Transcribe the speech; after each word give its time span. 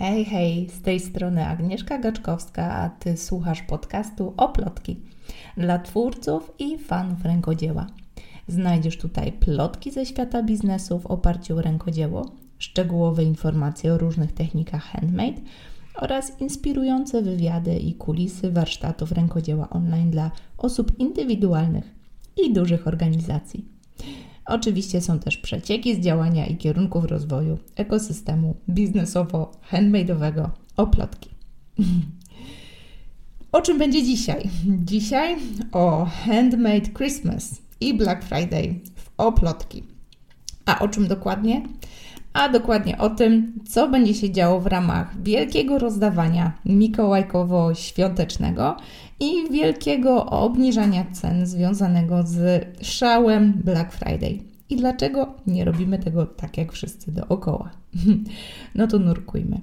Hej, 0.00 0.24
hej, 0.24 0.68
z 0.68 0.82
tej 0.82 1.00
strony 1.00 1.46
Agnieszka 1.46 1.98
Gaczkowska, 1.98 2.74
a 2.74 2.88
Ty 2.88 3.16
słuchasz 3.16 3.62
podcastu 3.62 4.34
Oplotki 4.36 5.00
dla 5.56 5.78
twórców 5.78 6.52
i 6.58 6.78
fanów 6.78 7.24
rękodzieła. 7.24 7.86
Znajdziesz 8.48 8.98
tutaj 8.98 9.32
plotki 9.32 9.90
ze 9.90 10.06
świata 10.06 10.42
biznesu 10.42 10.98
w 10.98 11.06
oparciu 11.06 11.56
o 11.56 11.62
rękodzieło, 11.62 12.32
szczegółowe 12.58 13.24
informacje 13.24 13.92
o 13.92 13.98
różnych 13.98 14.32
technikach 14.32 14.82
handmade 14.82 15.40
oraz 15.94 16.40
inspirujące 16.40 17.22
wywiady 17.22 17.76
i 17.76 17.94
kulisy 17.94 18.50
warsztatów 18.50 19.12
rękodzieła 19.12 19.70
online 19.70 20.10
dla 20.10 20.30
osób 20.58 20.98
indywidualnych 20.98 21.94
i 22.44 22.52
dużych 22.52 22.86
organizacji. 22.86 23.79
Oczywiście 24.50 25.00
są 25.00 25.18
też 25.18 25.36
przecieki 25.36 25.94
z 25.94 26.00
działania 26.00 26.46
i 26.46 26.56
kierunków 26.56 27.04
rozwoju 27.04 27.58
ekosystemu 27.76 28.54
biznesowo-handmade'owego 28.68 30.48
oplotki. 30.76 31.30
O 33.52 33.62
czym 33.62 33.78
będzie 33.78 34.02
dzisiaj? 34.02 34.50
Dzisiaj 34.84 35.36
o 35.72 36.04
Handmade 36.04 36.90
Christmas 36.96 37.62
i 37.80 37.94
Black 37.94 38.24
Friday 38.24 38.74
w 38.96 39.10
oplotki. 39.16 39.84
A 40.66 40.78
o 40.78 40.88
czym 40.88 41.08
dokładnie? 41.08 41.62
A 42.32 42.48
dokładnie 42.48 42.98
o 42.98 43.10
tym, 43.10 43.52
co 43.68 43.88
będzie 43.88 44.14
się 44.14 44.30
działo 44.30 44.60
w 44.60 44.66
ramach 44.66 45.22
wielkiego 45.22 45.78
rozdawania 45.78 46.52
mikołajkowo-świątecznego 46.66 48.76
i 49.20 49.52
wielkiego 49.52 50.26
obniżania 50.26 51.06
cen 51.12 51.46
związanego 51.46 52.22
z 52.22 52.66
szałem 52.82 53.52
Black 53.64 53.92
Friday. 53.92 54.38
I 54.70 54.76
dlaczego 54.76 55.34
nie 55.46 55.64
robimy 55.64 55.98
tego 55.98 56.26
tak 56.26 56.58
jak 56.58 56.72
wszyscy 56.72 57.12
dookoła? 57.12 57.70
No 58.74 58.86
to 58.86 58.98
nurkujmy. 58.98 59.60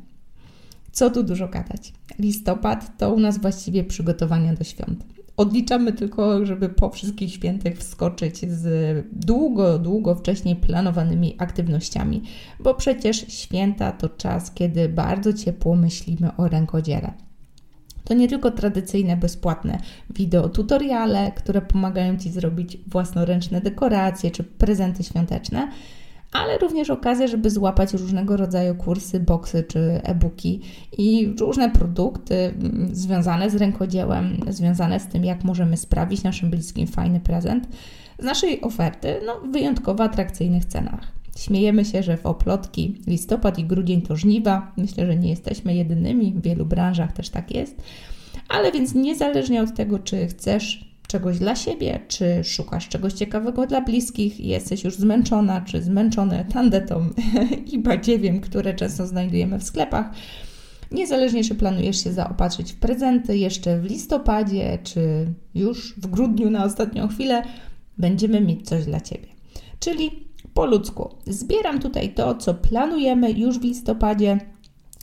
Co 0.92 1.10
tu 1.10 1.24
dużo 1.24 1.48
gadać? 1.48 1.94
Listopad 2.20 2.98
to 2.98 3.14
u 3.14 3.20
nas 3.20 3.38
właściwie 3.38 3.84
przygotowania 3.84 4.54
do 4.54 4.64
świąt. 4.64 5.06
Odliczamy 5.38 5.94
tylko, 5.94 6.46
żeby 6.46 6.70
po 6.70 6.90
wszystkich 6.90 7.34
świętych 7.34 7.78
wskoczyć 7.78 8.52
z 8.52 9.06
długo, 9.12 9.80
długo 9.80 10.16
wcześniej 10.16 10.56
planowanymi 10.56 11.36
aktywnościami, 11.38 12.22
bo 12.60 12.74
przecież 12.74 13.26
święta 13.28 13.92
to 13.92 14.10
czas, 14.10 14.52
kiedy 14.52 14.90
bardzo 14.90 15.34
ciepło 15.34 15.76
myślimy 15.76 16.36
o 16.36 16.48
rękodziele. 16.48 17.27
To 18.08 18.14
nie 18.14 18.28
tylko 18.28 18.52
tradycyjne, 18.52 19.18
bezpłatne 19.18 19.80
wideo 20.10 20.50
tutoriale, 20.50 21.32
które 21.36 21.62
pomagają 21.62 22.18
Ci 22.18 22.30
zrobić 22.30 22.78
własnoręczne 22.88 23.62
dekoracje 23.62 24.32
czy 24.32 24.44
prezenty 24.44 25.04
świąteczne, 25.04 25.72
ale 26.32 26.58
również 26.58 26.90
okazja, 26.90 27.28
żeby 27.28 27.50
złapać 27.50 27.94
różnego 27.94 28.38
rodzaju 28.38 28.76
kursy, 28.76 29.20
boksy 29.20 29.64
czy 29.64 29.80
e-booki 30.04 30.62
i 30.98 31.34
różne 31.40 31.72
produkty 31.72 32.36
mm, 32.36 32.96
związane 32.96 33.50
z 33.50 33.56
rękodziełem, 33.56 34.38
związane 34.48 35.00
z 35.00 35.08
tym, 35.08 35.26
jak 35.26 35.44
możemy 35.44 35.78
sprawić 35.78 36.24
naszym 36.24 36.50
bliskim 36.50 36.88
fajny 36.88 37.20
prezent 37.20 37.68
z 38.20 38.24
naszej 38.24 38.62
oferty 38.62 39.16
no, 39.26 39.52
wyjątkowo 39.52 40.04
atrakcyjnych 40.04 40.66
cenach. 40.66 41.17
Śmiejemy 41.38 41.86
się, 41.86 42.04
że 42.04 42.18
w 42.18 42.26
oplotki 42.26 42.96
listopad 43.08 43.60
i 43.60 43.66
grudzień 43.66 44.02
to 44.02 44.16
żniwa. 44.16 44.72
Myślę, 44.78 45.06
że 45.06 45.16
nie 45.16 45.30
jesteśmy 45.30 45.76
jedynymi, 45.76 46.34
w 46.34 46.42
wielu 46.42 46.66
branżach 46.66 47.12
też 47.12 47.30
tak 47.30 47.56
jest. 47.56 47.82
Ale 48.50 48.72
więc 48.72 48.96
niezależnie 48.96 49.62
od 49.62 49.76
tego, 49.76 50.00
czy 50.00 50.28
chcesz 50.28 50.88
czegoś 51.08 51.40
dla 51.40 51.56
siebie, 51.56 52.00
czy 52.08 52.44
szukasz 52.44 52.90
czegoś 52.90 53.14
ciekawego 53.14 53.68
dla 53.68 53.82
bliskich, 53.82 54.40
jesteś 54.40 54.84
już 54.84 54.96
zmęczona, 54.96 55.62
czy 55.62 55.82
zmęczony 55.84 56.46
tandetą 56.54 57.10
i 57.74 57.80
badziewiem, 57.80 58.42
które 58.42 58.74
często 58.74 59.08
znajdujemy 59.08 59.60
w 59.60 59.64
sklepach, 59.64 60.12
Niezależnie, 60.92 61.44
czy 61.44 61.56
planujesz 61.56 62.04
się 62.04 62.14
zaopatrzyć 62.14 62.72
w 62.72 62.76
prezenty 62.76 63.38
jeszcze 63.38 63.80
w 63.80 63.84
listopadzie, 63.84 64.78
czy 64.84 65.34
już 65.56 65.94
w 65.98 66.08
grudniu 66.08 66.50
na 66.50 66.66
ostatnią 66.66 67.08
chwilę, 67.08 67.44
będziemy 67.98 68.42
mieć 68.42 68.70
coś 68.70 68.86
dla 68.86 69.02
Ciebie. 69.02 69.28
Czyli 69.80 70.27
po 70.58 70.66
ludzku. 70.66 71.10
Zbieram 71.28 71.80
tutaj 71.80 72.14
to, 72.14 72.36
co 72.36 72.54
planujemy 72.54 73.32
już 73.32 73.60
w 73.60 73.64
listopadzie, 73.64 74.40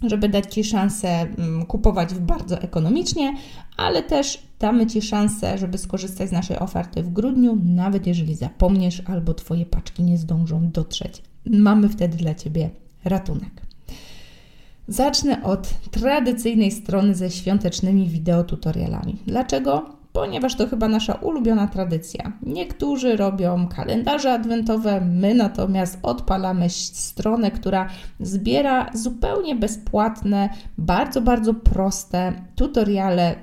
żeby 0.03 0.29
dać 0.29 0.55
Ci 0.55 0.65
szansę 0.65 1.09
mm, 1.09 1.67
kupować 1.67 2.15
bardzo 2.15 2.59
ekonomicznie, 2.61 3.37
ale 3.77 4.03
też 4.03 4.43
damy 4.59 4.87
Ci 4.87 5.03
szansę, 5.03 5.59
żeby 5.59 5.79
skorzystać 5.79 6.29
z 6.29 6.33
naszej 6.33 6.59
oferty 6.59 7.03
w 7.03 7.13
grudniu, 7.13 7.59
nawet 7.65 8.07
jeżeli 8.07 8.35
zapomniesz 8.35 9.03
albo 9.07 9.35
Twoje 9.35 9.67
paczki 9.67 10.03
nie 10.03 10.19
zdążą 10.19 10.71
dotrzeć. 10.71 11.23
Mamy 11.47 11.89
wtedy 11.89 12.17
dla 12.17 12.35
Ciebie 12.35 12.71
ratunek. 13.05 13.63
Zacznę 14.89 15.43
od 15.43 15.69
tradycyjnej 15.91 16.71
strony 16.71 17.15
ze 17.15 17.31
świątecznymi 17.31 18.09
wideotutorialami. 18.09 19.17
Dlaczego? 19.27 20.04
Ponieważ 20.15 20.55
to 20.55 20.67
chyba 20.67 20.89
nasza 20.89 21.15
ulubiona 21.15 21.67
tradycja. 21.67 22.33
Niektórzy 22.43 23.17
robią 23.17 23.69
kalendarze 23.69 24.33
adwentowe, 24.33 25.01
my 25.01 25.35
natomiast 25.35 25.99
odpalamy 26.03 26.71
stronę, 26.71 27.51
która 27.51 27.89
zbiera 28.21 28.91
zupełnie 28.95 29.57
bezpłatne, 29.57 30.49
bardzo, 30.79 31.21
bardzo 31.21 31.55
proste 31.55 32.33
tutoriale 32.57 33.37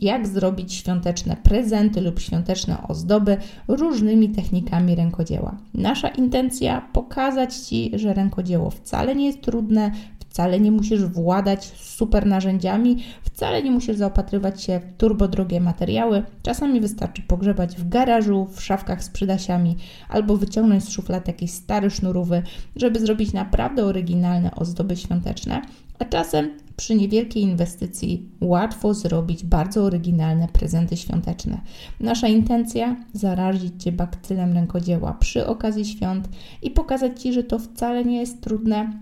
jak 0.00 0.28
zrobić 0.28 0.74
świąteczne 0.74 1.36
prezenty 1.42 2.00
lub 2.00 2.20
świąteczne 2.20 2.78
ozdoby 2.88 3.36
różnymi 3.68 4.28
technikami 4.28 4.94
rękodzieła. 4.94 5.56
Nasza 5.74 6.08
intencja 6.08 6.80
pokazać 6.92 7.54
Ci, 7.56 7.90
że 7.94 8.14
rękodzieło 8.14 8.70
wcale 8.70 9.14
nie 9.14 9.26
jest 9.26 9.40
trudne, 9.42 9.92
Wcale 10.34 10.60
nie 10.60 10.72
musisz 10.72 11.04
władać 11.04 11.64
super 11.64 12.26
narzędziami, 12.26 13.04
wcale 13.22 13.62
nie 13.62 13.70
musisz 13.70 13.96
zaopatrywać 13.96 14.62
się 14.62 14.80
w 14.80 14.96
turbodrogie 14.96 15.60
materiały. 15.60 16.22
Czasami 16.42 16.80
wystarczy 16.80 17.22
pogrzebać 17.22 17.76
w 17.76 17.88
garażu, 17.88 18.46
w 18.52 18.62
szafkach 18.62 19.04
z 19.04 19.08
przydasiami 19.08 19.76
albo 20.08 20.36
wyciągnąć 20.36 20.84
z 20.84 20.90
szuflad 20.90 21.28
jakieś 21.28 21.50
stare 21.50 21.90
sznurówy, 21.90 22.42
żeby 22.76 23.00
zrobić 23.00 23.32
naprawdę 23.32 23.84
oryginalne 23.84 24.54
ozdoby 24.54 24.96
świąteczne. 24.96 25.62
A 25.98 26.04
czasem 26.04 26.50
przy 26.76 26.94
niewielkiej 26.94 27.42
inwestycji 27.42 28.28
łatwo 28.40 28.94
zrobić 28.94 29.44
bardzo 29.44 29.84
oryginalne 29.84 30.48
prezenty 30.48 30.96
świąteczne. 30.96 31.60
Nasza 32.00 32.28
intencja 32.28 32.96
zarazić 33.12 33.82
Cię 33.82 33.92
bakcylem 33.92 34.52
rękodzieła 34.52 35.12
przy 35.12 35.46
okazji 35.46 35.84
świąt 35.84 36.28
i 36.62 36.70
pokazać 36.70 37.22
Ci, 37.22 37.32
że 37.32 37.42
to 37.42 37.58
wcale 37.58 38.04
nie 38.04 38.20
jest 38.20 38.40
trudne, 38.40 38.92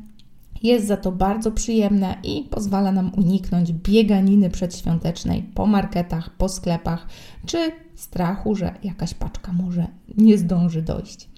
jest 0.63 0.87
za 0.87 0.97
to 0.97 1.13
bardzo 1.13 1.53
przyjemne 1.53 2.15
i 2.25 2.43
pozwala 2.51 2.93
nam 2.93 3.13
uniknąć 3.17 3.73
bieganiny 3.73 4.51
przedświątecznej 4.51 5.43
po 5.43 5.67
marketach, 5.67 6.31
po 6.31 6.49
sklepach, 6.49 7.07
czy 7.47 7.59
strachu, 7.95 8.55
że 8.55 8.75
jakaś 8.83 9.15
paczka 9.15 9.53
może 9.53 9.87
nie 10.17 10.39
zdąży 10.39 10.83
dojść. 10.83 11.29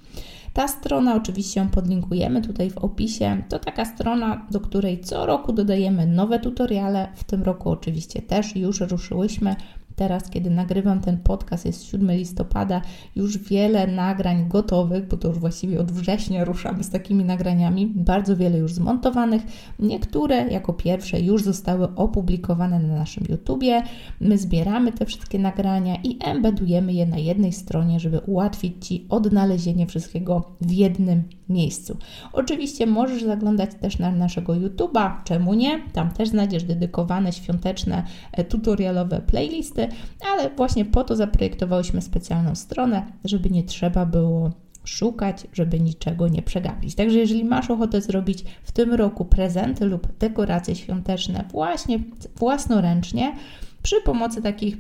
Ta 0.53 0.69
strona 0.69 1.15
oczywiście 1.15 1.61
ją 1.61 1.69
podlinkujemy 1.69 2.43
tutaj 2.43 2.71
w 2.71 2.79
opisie. 2.79 3.43
To 3.49 3.59
taka 3.59 3.85
strona, 3.85 4.47
do 4.51 4.61
której 4.61 5.01
co 5.01 5.27
roku 5.27 5.53
dodajemy 5.53 6.06
nowe 6.06 6.39
tutoriale. 6.39 7.09
W 7.15 7.25
tym 7.25 7.43
roku 7.43 7.71
oczywiście 7.71 8.23
też 8.23 8.56
już 8.56 8.81
ruszyłyśmy 8.81 9.56
Teraz, 9.97 10.31
kiedy 10.31 10.50
nagrywam 10.50 11.00
ten 11.00 11.19
podcast, 11.19 11.66
jest 11.66 11.84
7 11.84 12.10
listopada, 12.10 12.82
już 13.16 13.38
wiele 13.38 13.87
nagrań 13.87 14.49
gotowych, 14.49 15.09
bo 15.09 15.16
to 15.16 15.28
już 15.28 15.38
właściwie 15.38 15.81
od 15.81 15.93
września 15.93 16.44
ruszamy 16.44 16.84
z 16.84 16.91
takimi 16.91 17.25
nagraniami, 17.25 17.87
bardzo 17.87 18.37
wiele 18.37 18.59
już 18.59 18.72
zmontowanych. 18.72 19.43
Niektóre 19.78 20.49
jako 20.49 20.72
pierwsze 20.72 21.21
już 21.21 21.43
zostały 21.43 21.94
opublikowane 21.94 22.78
na 22.78 22.97
naszym 22.97 23.25
YouTubie. 23.28 23.82
My 24.21 24.38
zbieramy 24.38 24.93
te 24.93 25.06
wszystkie 25.06 25.38
nagrania 25.38 25.97
i 26.05 26.19
embedujemy 26.25 26.93
je 26.93 27.06
na 27.06 27.19
jednej 27.19 27.53
stronie, 27.53 28.00
żeby 28.00 28.19
ułatwić 28.19 28.87
Ci 28.87 29.06
odnalezienie 29.09 29.87
wszystkiego 29.87 30.56
w 30.61 30.71
jednym 30.71 31.22
miejscu. 31.49 31.97
Oczywiście 32.32 32.87
możesz 32.87 33.25
zaglądać 33.25 33.71
też 33.81 33.99
na 33.99 34.10
naszego 34.10 34.53
YouTube'a, 34.53 35.10
czemu 35.25 35.55
nie? 35.55 35.81
Tam 35.93 36.10
też 36.10 36.28
znajdziesz 36.28 36.64
dedykowane 36.64 37.32
świąteczne 37.32 38.05
e, 38.32 38.44
tutorialowe 38.44 39.20
playlisty, 39.20 39.88
ale 40.32 40.50
właśnie 40.50 40.85
po 40.85 41.05
to 41.05 41.17
zaprojektowałyśmy 41.17 42.02
specjalną 42.02 42.55
stronę, 42.55 43.06
żeby 43.25 43.50
nie 43.50 43.62
trzeba 43.62 44.06
było 44.06 44.50
szukać, 44.85 45.46
żeby 45.52 45.81
niczego 45.81 46.29
nie 46.29 46.43
przegapić. 46.43 46.94
Także 46.94 47.19
jeżeli 47.19 47.44
masz 47.44 47.70
ochotę 47.70 48.00
zrobić 48.00 48.44
w 48.62 48.73
tym 48.73 48.94
roku 48.94 49.25
prezenty 49.25 49.85
lub 49.85 50.19
dekoracje 50.19 50.76
świąteczne 50.76 51.44
właśnie 51.52 51.99
własnoręcznie 52.37 53.37
przy 53.82 54.00
pomocy 54.00 54.43
takich 54.43 54.76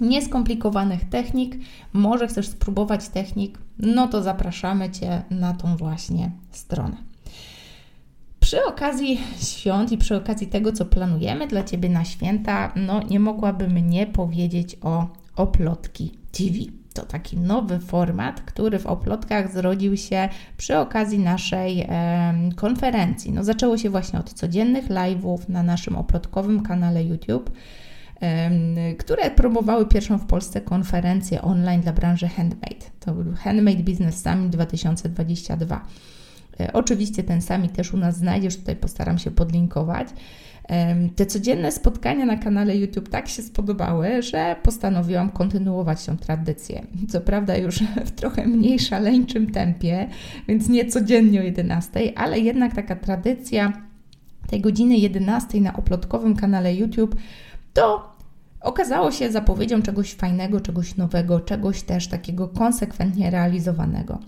nieskomplikowanych 0.00 1.08
technik, 1.08 1.56
może 1.92 2.28
chcesz 2.28 2.48
spróbować 2.48 3.08
technik, 3.08 3.58
no 3.82 4.08
to 4.08 4.22
zapraszamy 4.22 4.90
Cię 4.90 5.22
na 5.30 5.52
tą 5.52 5.76
właśnie 5.76 6.30
stronę. 6.50 6.96
Przy 8.40 8.64
okazji 8.64 9.20
świąt 9.40 9.92
i 9.92 9.98
przy 9.98 10.16
okazji 10.16 10.46
tego, 10.46 10.72
co 10.72 10.84
planujemy 10.84 11.46
dla 11.46 11.64
Ciebie 11.64 11.88
na 11.88 12.04
święta, 12.04 12.72
no 12.76 13.02
nie 13.02 13.20
mogłabym 13.20 13.90
nie 13.90 14.06
powiedzieć 14.06 14.76
o 14.82 15.06
oplotki 15.36 16.18
TV. 16.32 16.54
To 16.94 17.06
taki 17.06 17.36
nowy 17.36 17.78
format, 17.78 18.40
który 18.40 18.78
w 18.78 18.86
oplotkach 18.86 19.52
zrodził 19.52 19.96
się 19.96 20.28
przy 20.56 20.78
okazji 20.78 21.18
naszej 21.18 21.80
e, 21.80 22.34
konferencji. 22.56 23.32
No, 23.32 23.44
zaczęło 23.44 23.78
się 23.78 23.90
właśnie 23.90 24.18
od 24.18 24.32
codziennych 24.32 24.88
live'ów 24.88 25.48
na 25.48 25.62
naszym 25.62 25.96
oplotkowym 25.96 26.62
kanale 26.62 27.04
YouTube 27.04 27.50
które 28.98 29.30
promowały 29.30 29.86
pierwszą 29.86 30.18
w 30.18 30.26
Polsce 30.26 30.60
konferencję 30.60 31.42
online 31.42 31.80
dla 31.80 31.92
branży 31.92 32.28
handmade. 32.28 32.84
To 33.00 33.14
był 33.14 33.34
Handmade 33.34 33.82
Business 33.82 34.22
Summit 34.22 34.50
2022. 34.50 35.86
E, 36.60 36.72
oczywiście 36.72 37.22
ten 37.22 37.42
summit 37.42 37.72
też 37.72 37.94
u 37.94 37.96
nas 37.96 38.16
znajdziesz, 38.16 38.56
tutaj 38.56 38.76
postaram 38.76 39.18
się 39.18 39.30
podlinkować. 39.30 40.08
Te 41.16 41.26
codzienne 41.26 41.72
spotkania 41.72 42.24
na 42.24 42.36
kanale 42.36 42.76
YouTube 42.76 43.08
tak 43.08 43.28
się 43.28 43.42
spodobały, 43.42 44.22
że 44.22 44.56
postanowiłam 44.62 45.30
kontynuować 45.30 46.04
tę 46.04 46.16
tradycję. 46.16 46.86
Co 47.08 47.20
prawda 47.20 47.56
już 47.56 47.78
w 48.06 48.10
trochę 48.10 48.46
mniej 48.46 48.78
szaleńczym 48.78 49.50
tempie, 49.50 50.08
więc 50.48 50.68
nie 50.68 50.86
codziennie 50.86 51.40
o 51.40 51.42
11, 51.42 52.12
ale 52.16 52.38
jednak 52.38 52.74
taka 52.74 52.96
tradycja 52.96 53.72
tej 54.48 54.60
godziny 54.60 54.96
11 54.96 55.60
na 55.60 55.76
oplotkowym 55.76 56.36
kanale 56.36 56.74
YouTube 56.74 57.16
to 57.74 58.11
okazało 58.62 59.10
się 59.10 59.32
zapowiedzią 59.32 59.82
czegoś 59.82 60.14
fajnego, 60.14 60.60
czegoś 60.60 60.96
nowego, 60.96 61.40
czegoś 61.40 61.82
też 61.82 62.06
takiego 62.06 62.48
konsekwentnie 62.48 63.30
realizowanego. 63.30 64.18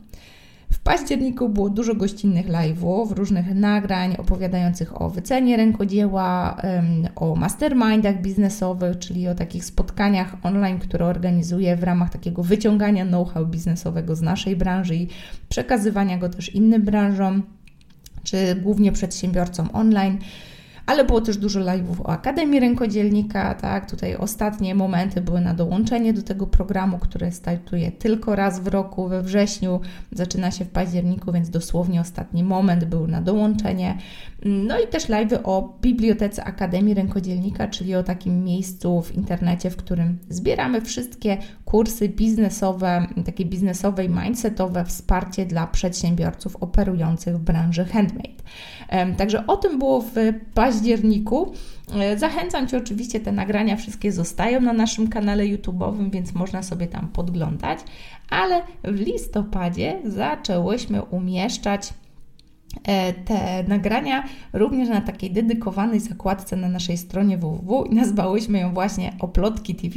W 0.73 0.79
październiku 0.79 1.49
było 1.49 1.71
dużo 1.71 1.95
gościnnych 1.95 2.49
live'ów, 2.49 3.13
różnych 3.13 3.55
nagrań 3.55 4.17
opowiadających 4.19 5.03
o 5.03 5.11
wycenie 5.11 5.57
rękodzieła, 5.57 6.57
o 7.17 7.35
mastermindach 7.35 8.23
biznesowych, 8.23 8.99
czyli 8.99 9.29
o 9.29 9.35
takich 9.35 9.65
spotkaniach 9.65 10.37
online, 10.43 10.79
które 10.79 11.07
organizuję 11.07 11.77
w 11.77 11.83
ramach 11.83 12.11
takiego 12.11 12.43
wyciągania 12.43 13.07
know-how 13.07 13.47
biznesowego 13.47 14.17
z 14.17 14.23
naszej 14.23 14.57
branży 14.57 14.97
i 14.97 15.09
przekazywania 15.49 16.19
go 16.19 16.29
też 16.29 16.55
innym 16.55 16.83
branżom, 16.83 17.43
czy 18.23 18.55
głównie 18.63 18.93
przedsiębiorcom 18.93 19.69
online 19.73 20.19
ale 20.87 21.05
było 21.05 21.21
też 21.21 21.37
dużo 21.37 21.61
live'ów 21.61 22.01
o 22.05 22.11
Akademii 22.11 22.61
Rękodzielnika, 22.61 23.55
tak, 23.55 23.91
tutaj 23.91 24.17
ostatnie 24.17 24.75
momenty 24.75 25.21
były 25.21 25.41
na 25.41 25.55
dołączenie 25.55 26.13
do 26.13 26.23
tego 26.23 26.47
programu, 26.47 26.99
który 26.99 27.33
startuje 27.33 27.93
tylko 27.93 28.37
raz 28.37 28.61
w 28.61 28.67
roku, 28.67 29.09
we 29.09 29.23
wrześniu, 29.23 29.81
zaczyna 30.13 30.51
się 30.51 30.65
w 30.65 30.69
październiku, 30.69 31.33
więc 31.33 31.51
dosłownie 31.51 32.01
ostatni 32.01 32.43
moment 32.43 32.85
był 32.85 33.07
na 33.07 33.23
dołączenie. 33.23 33.99
No 34.45 34.81
i 34.81 34.87
też 34.87 35.09
live'y 35.09 35.39
o 35.45 35.79
Bibliotece 35.83 36.45
Akademii 36.45 36.95
Rękodzielnika, 36.95 37.69
czyli 37.69 37.95
o 37.95 38.03
takim 38.03 38.45
miejscu 38.45 39.03
w 39.03 39.15
internecie, 39.15 39.71
w 39.71 39.77
którym 39.77 40.19
zbieramy 40.29 40.81
wszystkie 40.81 41.39
kursy 41.65 42.09
biznesowe, 42.09 43.07
takie 43.27 43.45
biznesowe 43.45 44.05
i 44.05 44.09
mindsetowe 44.09 44.85
wsparcie 44.85 45.47
dla 45.47 45.67
przedsiębiorców 45.67 46.57
operujących 46.57 47.37
w 47.37 47.41
branży 47.41 47.85
handmade. 47.85 48.35
Także 49.17 49.47
o 49.47 49.57
tym 49.57 49.79
było 49.79 50.01
w 50.01 50.15
październiku. 50.55 50.74
E, 51.94 52.19
zachęcam 52.19 52.69
Cię 52.69 52.76
oczywiście, 52.76 53.21
te 53.21 53.32
nagrania 53.32 53.76
wszystkie 53.76 54.12
zostają 54.12 54.61
na 54.61 54.73
naszym 54.73 55.09
kanale 55.09 55.44
YouTube'owym, 55.44 56.11
więc 56.11 56.35
można 56.35 56.62
sobie 56.62 56.87
tam 56.87 57.09
podglądać, 57.09 57.79
ale 58.31 58.62
w 58.85 59.00
listopadzie 59.00 59.99
zaczęłyśmy 60.05 61.03
umieszczać 61.03 61.93
te 63.25 63.65
nagrania 63.69 64.25
również 64.53 64.88
na 64.88 65.00
takiej 65.00 65.31
dedykowanej 65.31 66.00
zakładce 66.00 66.56
na 66.56 66.69
naszej 66.69 66.97
stronie 66.97 67.38
www 67.38 67.85
i 67.85 67.94
nazwałyśmy 67.94 68.59
ją 68.59 68.75
właśnie 68.75 69.12
Oplotki 69.21 69.75
TV, 69.75 69.94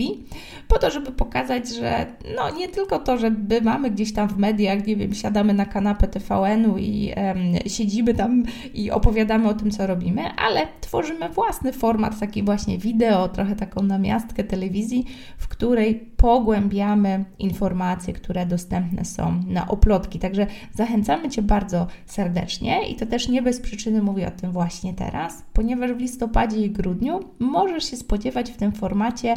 po 0.67 0.79
to, 0.79 0.91
żeby 0.91 1.11
pokazać, 1.11 1.75
że 1.75 2.05
no 2.35 2.49
nie 2.49 2.67
tylko 2.67 2.99
to, 2.99 3.17
że 3.17 3.31
bywamy 3.31 3.91
gdzieś 3.91 4.13
tam 4.13 4.29
w 4.29 4.37
mediach, 4.37 4.87
nie 4.87 4.95
wiem, 4.95 5.13
siadamy 5.13 5.53
na 5.53 5.65
kanapę 5.65 6.07
TVN-u 6.07 6.77
i 6.77 7.13
um, 7.17 7.37
siedzimy 7.67 8.13
tam 8.13 8.43
i 8.73 8.91
opowiadamy 8.91 9.49
o 9.49 9.53
tym, 9.53 9.71
co 9.71 9.87
robimy, 9.87 10.21
ale 10.35 10.67
tworzymy 10.81 11.29
własny 11.29 11.73
format, 11.73 12.19
taki 12.19 12.43
właśnie 12.43 12.77
wideo, 12.77 13.29
trochę 13.29 13.55
taką 13.55 13.83
namiastkę 13.83 14.43
telewizji, 14.43 15.05
w 15.37 15.47
której 15.47 15.95
pogłębiamy 15.95 17.25
informacje, 17.39 18.13
które 18.13 18.45
dostępne 18.45 19.05
są 19.05 19.41
na 19.47 19.67
Oplotki. 19.67 20.19
Także 20.19 20.47
zachęcamy 20.73 21.29
Cię 21.29 21.41
bardzo 21.41 21.87
serdecznie 22.05 22.66
i 22.89 22.95
to 22.95 23.05
też 23.05 23.27
nie 23.27 23.41
bez 23.41 23.59
przyczyny 23.59 24.01
mówię 24.01 24.27
o 24.27 24.31
tym 24.31 24.51
właśnie 24.51 24.93
teraz, 24.93 25.43
ponieważ 25.53 25.93
w 25.93 25.99
listopadzie 25.99 26.65
i 26.65 26.69
grudniu 26.69 27.19
możesz 27.39 27.91
się 27.91 27.97
spodziewać 27.97 28.51
w 28.51 28.57
tym 28.57 28.71
formacie 28.71 29.33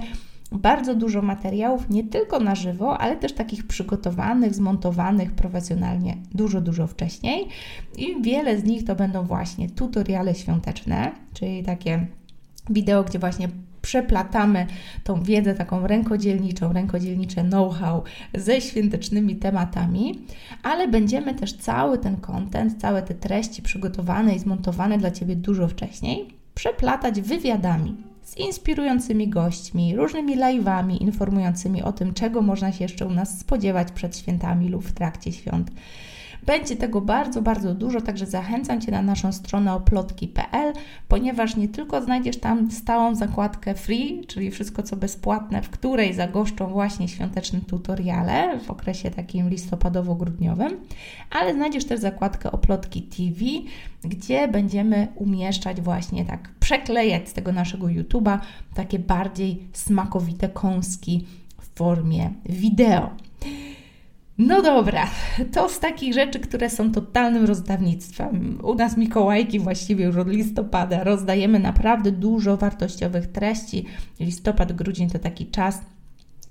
bardzo 0.53 0.95
dużo 0.95 1.23
materiałów, 1.23 1.91
nie 1.91 2.05
tylko 2.05 2.41
na 2.41 2.55
żywo, 2.55 2.99
ale 2.99 3.17
też 3.17 3.33
takich 3.33 3.67
przygotowanych, 3.67 4.55
zmontowanych 4.55 5.33
profesjonalnie 5.33 6.17
dużo, 6.35 6.61
dużo 6.61 6.87
wcześniej. 6.87 7.47
I 7.99 8.23
wiele 8.23 8.59
z 8.59 8.65
nich 8.65 8.85
to 8.85 8.95
będą 8.97 9.23
właśnie 9.23 9.71
tutoriale 9.71 10.35
świąteczne, 10.35 11.13
czyli 11.35 11.63
takie 11.63 12.07
wideo, 12.71 13.05
gdzie 13.05 13.19
właśnie 13.19 13.49
przeplatamy 13.83 14.67
tą 15.05 15.23
wiedzę 15.23 15.55
taką 15.55 15.87
rękodzielniczą, 15.87 16.73
rękodzielnicze 16.73 17.43
know-how 17.43 18.03
ze 18.35 18.61
świątecznymi 18.61 19.37
tematami, 19.37 20.19
ale 20.63 20.89
będziemy 20.89 21.35
też 21.35 21.53
cały 21.53 21.99
ten 21.99 22.17
content, 22.17 22.81
całe 22.81 23.03
te 23.03 23.15
treści 23.15 23.63
przygotowane 23.63 24.35
i 24.35 24.39
zmontowane 24.39 24.99
dla 24.99 25.11
Ciebie 25.11 25.37
dużo 25.37 25.69
wcześniej 25.69 26.29
przeplatać 26.55 27.21
wywiadami 27.21 27.97
z 28.23 28.37
inspirującymi 28.37 29.29
gośćmi, 29.29 29.97
różnymi 29.97 30.37
live'ami 30.37 31.03
informującymi 31.03 31.83
o 31.83 31.93
tym, 31.93 32.15
czego 32.15 32.43
można 32.43 32.73
się 32.73 32.85
jeszcze 32.85 33.07
u 33.07 33.11
nas 33.11 33.39
spodziewać 33.39 33.93
przed 33.93 34.17
świętami 34.17 34.69
lub 34.69 34.85
w 34.85 34.93
trakcie 34.93 35.33
świąt. 35.33 35.71
Będzie 36.47 36.77
tego 36.77 37.01
bardzo, 37.01 37.43
bardzo 37.43 37.75
dużo, 37.75 38.01
także 38.01 38.27
zachęcam 38.27 38.81
Cię 38.81 38.93
na 38.93 39.03
naszą 39.03 39.33
stronę 39.33 39.75
oplotki.pl, 39.75 40.73
ponieważ 41.09 41.57
nie 41.57 41.69
tylko 41.69 42.03
znajdziesz 42.03 42.37
tam 42.37 42.71
stałą 42.71 43.15
zakładkę 43.15 43.75
free, 43.75 44.27
czyli 44.27 44.51
wszystko 44.51 44.83
co 44.83 44.97
bezpłatne, 44.97 45.63
w 45.63 45.71
której 45.71 46.15
zagoszczą 46.15 46.67
właśnie 46.67 47.09
świąteczne 47.09 47.61
tutoriale 47.61 48.61
w 48.61 48.71
okresie 48.71 49.11
takim 49.11 49.51
listopadowo-grudniowym, 49.51 50.71
ale 51.31 51.55
znajdziesz 51.55 51.85
też 51.85 52.01
zakładkę 52.01 52.53
oplotki 52.53 53.03
TV, 53.03 53.45
gdzie 54.05 54.49
będziemy 54.49 55.09
umieszczać 55.15 55.81
właśnie 55.81 56.25
tak, 56.25 56.51
przeklejać 56.61 57.29
z 57.29 57.33
tego 57.33 57.53
naszego 57.53 57.87
YouTube'a 57.87 58.39
takie 58.75 58.99
bardziej 58.99 59.63
smakowite 59.73 60.49
kąski 60.49 61.27
w 61.61 61.79
formie 61.79 62.31
wideo. 62.49 63.30
No 64.41 64.63
dobra, 64.63 65.07
to 65.53 65.69
z 65.69 65.81
takich 65.81 66.15
rzeczy, 66.15 66.41
które 66.41 66.71
są 66.71 66.93
totalnym 66.93 67.45
rozdawnictwem. 67.45 68.59
U 68.63 68.75
nas 68.75 68.97
Mikołajki 68.97 69.61
właściwie 69.61 70.05
już 70.05 70.17
od 70.17 70.29
listopada 70.29 71.05
rozdajemy 71.05 71.59
naprawdę 71.59 72.13
dużo 72.13 72.57
wartościowych 72.57 73.27
treści. 73.27 73.87
Listopad, 74.21 74.73
grudzień 74.73 75.11
to 75.11 75.19
taki 75.19 75.47
czas 75.47 75.81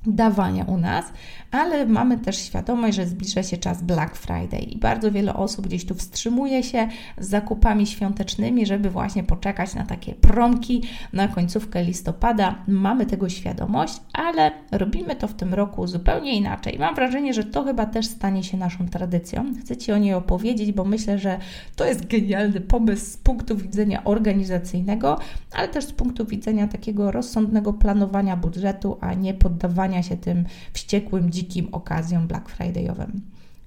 dawania 0.05 0.63
u 0.63 0.77
nas, 0.77 1.05
ale 1.51 1.85
mamy 1.85 2.17
też 2.17 2.37
świadomość, 2.37 2.95
że 2.95 3.05
zbliża 3.05 3.43
się 3.43 3.57
czas 3.57 3.83
Black 3.83 4.15
Friday 4.15 4.59
i 4.59 4.77
bardzo 4.77 5.11
wiele 5.11 5.33
osób 5.33 5.67
gdzieś 5.67 5.85
tu 5.85 5.95
wstrzymuje 5.95 6.63
się 6.63 6.87
z 7.17 7.29
zakupami 7.29 7.87
świątecznymi, 7.87 8.65
żeby 8.65 8.89
właśnie 8.89 9.23
poczekać 9.23 9.75
na 9.75 9.85
takie 9.85 10.13
promki 10.13 10.83
na 11.13 11.27
końcówkę 11.27 11.83
listopada. 11.83 12.55
Mamy 12.67 13.05
tego 13.05 13.29
świadomość, 13.29 14.01
ale 14.13 14.51
robimy 14.71 15.15
to 15.15 15.27
w 15.27 15.33
tym 15.33 15.53
roku 15.53 15.87
zupełnie 15.87 16.35
inaczej. 16.35 16.79
Mam 16.79 16.95
wrażenie, 16.95 17.33
że 17.33 17.43
to 17.43 17.63
chyba 17.63 17.85
też 17.85 18.05
stanie 18.05 18.43
się 18.43 18.57
naszą 18.57 18.89
tradycją. 18.89 19.45
Chcę 19.61 19.77
Ci 19.77 19.91
o 19.91 19.97
niej 19.97 20.13
opowiedzieć, 20.13 20.71
bo 20.71 20.85
myślę, 20.85 21.17
że 21.17 21.39
to 21.75 21.85
jest 21.85 22.07
genialny 22.07 22.61
pomysł 22.61 23.05
z 23.05 23.17
punktu 23.17 23.57
widzenia 23.57 24.03
organizacyjnego, 24.03 25.19
ale 25.51 25.67
też 25.67 25.85
z 25.85 25.91
punktu 25.91 26.25
widzenia 26.25 26.67
takiego 26.67 27.11
rozsądnego 27.11 27.73
planowania 27.73 28.37
budżetu, 28.37 28.97
a 29.01 29.13
nie 29.13 29.33
poddawania 29.33 29.88
się 30.03 30.17
tym 30.17 30.45
wściekłym, 30.73 31.31
dzikim 31.31 31.69
okazjom 31.71 32.27
Black 32.27 32.57
Friday'owym. 32.57 33.11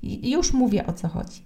I 0.02 0.30
już 0.30 0.52
mówię 0.52 0.86
o 0.86 0.92
co 0.92 1.08
chodzi. 1.08 1.42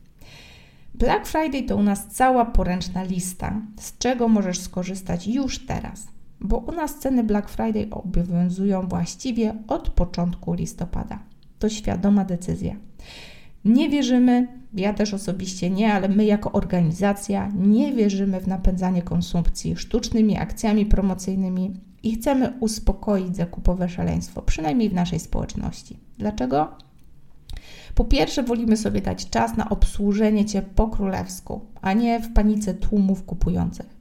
Black 0.94 1.26
Friday 1.26 1.62
to 1.62 1.76
u 1.76 1.82
nas 1.82 2.06
cała 2.06 2.44
poręczna 2.44 3.02
lista, 3.02 3.60
z 3.80 3.98
czego 3.98 4.28
możesz 4.28 4.58
skorzystać 4.58 5.26
już 5.26 5.66
teraz, 5.66 6.06
bo 6.40 6.56
u 6.56 6.72
nas 6.72 6.98
ceny 6.98 7.24
Black 7.24 7.48
Friday 7.48 7.86
obowiązują 7.90 8.88
właściwie 8.88 9.54
od 9.68 9.90
początku 9.90 10.52
listopada. 10.52 11.18
To 11.58 11.68
świadoma 11.68 12.24
decyzja. 12.24 12.76
Nie 13.64 13.90
wierzymy, 13.90 14.48
ja 14.74 14.94
też 14.94 15.14
osobiście 15.14 15.70
nie, 15.70 15.92
ale 15.92 16.08
my 16.08 16.24
jako 16.24 16.52
organizacja 16.52 17.52
nie 17.54 17.92
wierzymy 17.92 18.40
w 18.40 18.48
napędzanie 18.48 19.02
konsumpcji 19.02 19.76
sztucznymi 19.76 20.38
akcjami 20.38 20.86
promocyjnymi 20.86 21.74
i 22.06 22.14
chcemy 22.14 22.52
uspokoić 22.60 23.36
zakupowe 23.36 23.88
szaleństwo, 23.88 24.42
przynajmniej 24.42 24.90
w 24.90 24.94
naszej 24.94 25.20
społeczności. 25.20 25.98
Dlaczego? 26.18 26.68
Po 27.94 28.04
pierwsze, 28.04 28.42
wolimy 28.42 28.76
sobie 28.76 29.00
dać 29.00 29.30
czas 29.30 29.56
na 29.56 29.68
obsłużenie 29.68 30.44
Cię 30.44 30.62
po 30.62 30.88
królewsku, 30.88 31.60
a 31.82 31.92
nie 31.92 32.20
w 32.20 32.32
panice 32.32 32.74
tłumów 32.74 33.24
kupujących. 33.24 33.96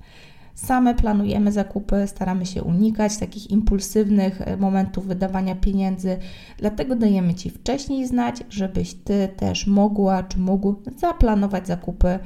same 0.55 0.95
planujemy 0.95 1.51
zakupy, 1.51 2.07
staramy 2.07 2.45
się 2.45 2.63
unikać 2.63 3.17
takich 3.17 3.51
impulsywnych 3.51 4.41
e, 4.41 4.57
momentów 4.57 5.07
wydawania 5.07 5.55
pieniędzy, 5.55 6.17
dlatego 6.57 6.95
dajemy 6.95 7.35
Ci 7.35 7.49
wcześniej 7.49 8.07
znać, 8.07 8.43
żebyś 8.49 8.93
Ty 8.93 9.29
też 9.37 9.67
mogła 9.67 10.23
czy 10.23 10.39
mógł 10.39 10.75
zaplanować 10.97 11.67
zakupy. 11.67 12.19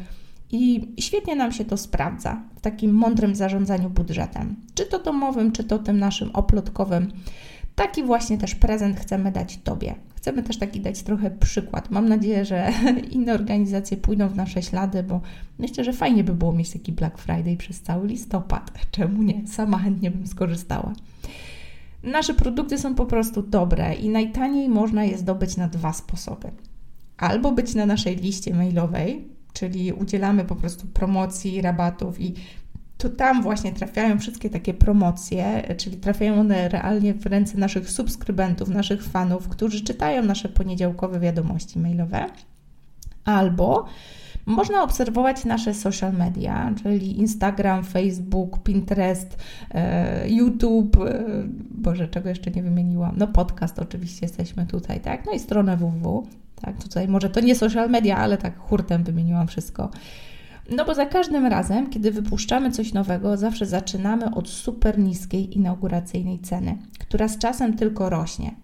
I 0.52 0.88
świetnie 1.00 1.36
nam 1.36 1.52
się 1.52 1.66
to 1.66 1.78
sprawdza 1.78 2.42
w 2.56 2.62
takim 2.62 2.92
mądrym 2.94 3.36
zarządzaniu 3.36 3.90
budżetem, 3.90 4.56
czy 4.74 4.86
to 4.86 5.00
domowym, 5.04 5.52
czy 5.52 5.64
to 5.64 5.80
tym 5.80 6.00
naszym 6.00 6.30
oplotkowym. 6.34 7.12
Taki 7.76 8.04
właśnie 8.04 8.38
też 8.38 8.56
prezent 8.56 9.00
chcemy 9.00 9.32
dać 9.32 9.58
Tobie. 9.58 9.96
Chcemy 10.16 10.44
też 10.44 10.58
taki 10.58 10.80
dać 10.80 11.04
trochę 11.04 11.32
przykład. 11.32 11.92
Mam 11.92 12.10
nadzieję, 12.10 12.46
że 12.46 12.72
inne 13.12 13.34
organizacje 13.34 13.98
pójdą 13.98 14.28
w 14.28 14.36
nasze 14.36 14.64
ślady, 14.64 15.04
bo 15.04 15.22
myślę, 15.60 15.84
że 15.84 15.94
fajnie 15.94 16.24
by 16.24 16.34
było 16.34 16.54
mieć 16.54 16.70
taki 16.70 16.92
Black 16.92 17.18
Friday 17.18 17.58
przez 17.58 17.82
cały 17.82 18.08
listopad. 18.08 18.72
Czemu 18.92 19.24
nie? 19.24 19.48
Sama 19.48 19.78
chętnie 19.78 20.12
bym 20.12 20.28
skorzystała. 20.28 20.94
Nasze 22.04 22.34
produkty 22.34 22.78
są 22.78 22.96
po 22.96 23.06
prostu 23.06 23.42
dobre 23.42 23.96
i 23.96 24.10
najtaniej 24.10 24.70
można 24.70 25.04
je 25.04 25.18
zdobyć 25.18 25.58
na 25.58 25.68
dwa 25.68 25.94
sposoby. 25.94 26.52
Albo 27.18 27.52
być 27.52 27.76
na 27.76 27.86
naszej 27.86 28.16
liście 28.16 28.56
mailowej, 28.56 29.28
czyli 29.60 29.94
udzielamy 29.94 30.46
po 30.46 30.56
prostu 30.56 30.88
promocji, 30.88 31.62
rabatów 31.62 32.22
i 32.22 32.34
to 32.98 33.10
tam 33.10 33.44
właśnie 33.44 33.72
trafiają 33.72 34.20
wszystkie 34.20 34.50
takie 34.50 34.74
promocje, 34.74 35.76
czyli 35.78 35.98
trafiają 35.98 36.40
one 36.40 36.70
realnie 36.70 37.14
w 37.14 37.26
ręce 37.26 37.58
naszych 37.58 37.90
subskrybentów, 37.90 38.70
naszych 38.70 39.04
fanów, 39.04 39.48
którzy 39.48 39.84
czytają 39.84 40.24
nasze 40.24 40.50
poniedziałkowe 40.50 41.20
wiadomości 41.20 41.80
mailowe. 41.80 42.26
Albo 43.26 43.86
można 44.46 44.84
obserwować 44.84 45.46
nasze 45.46 45.74
social 45.74 46.14
media, 46.14 46.74
czyli 46.84 47.20
Instagram, 47.20 47.84
Facebook, 47.84 48.64
Pinterest, 48.64 49.38
e, 49.72 50.30
YouTube, 50.30 50.98
e, 50.98 51.24
Boże, 51.72 52.08
czego 52.08 52.30
jeszcze 52.30 52.52
nie 52.52 52.64
wymieniłam, 52.64 53.16
no 53.18 53.28
podcast 53.28 53.80
oczywiście 53.80 54.20
jesteśmy 54.22 54.66
tutaj, 54.66 55.00
tak, 55.00 55.26
no 55.26 55.32
i 55.32 55.40
stronę 55.40 55.78
www, 55.78 56.28
tak, 56.62 56.84
tutaj 56.84 57.08
może 57.08 57.30
to 57.30 57.40
nie 57.40 57.56
social 57.56 57.90
media, 57.90 58.18
ale 58.18 58.38
tak 58.38 58.60
hurtem 58.60 59.04
wymieniłam 59.04 59.48
wszystko. 59.48 59.90
No 60.72 60.86
bo 60.86 60.96
za 60.96 61.06
każdym 61.06 61.46
razem, 61.46 61.90
kiedy 61.90 62.12
wypuszczamy 62.12 62.72
coś 62.72 62.94
nowego, 62.94 63.38
zawsze 63.38 63.66
zaczynamy 63.66 64.36
od 64.36 64.50
super 64.50 65.00
niskiej 65.00 65.58
inauguracyjnej 65.58 66.40
ceny, 66.40 66.78
która 67.00 67.28
z 67.28 67.38
czasem 67.38 67.78
tylko 67.78 68.10
rośnie. 68.10 68.56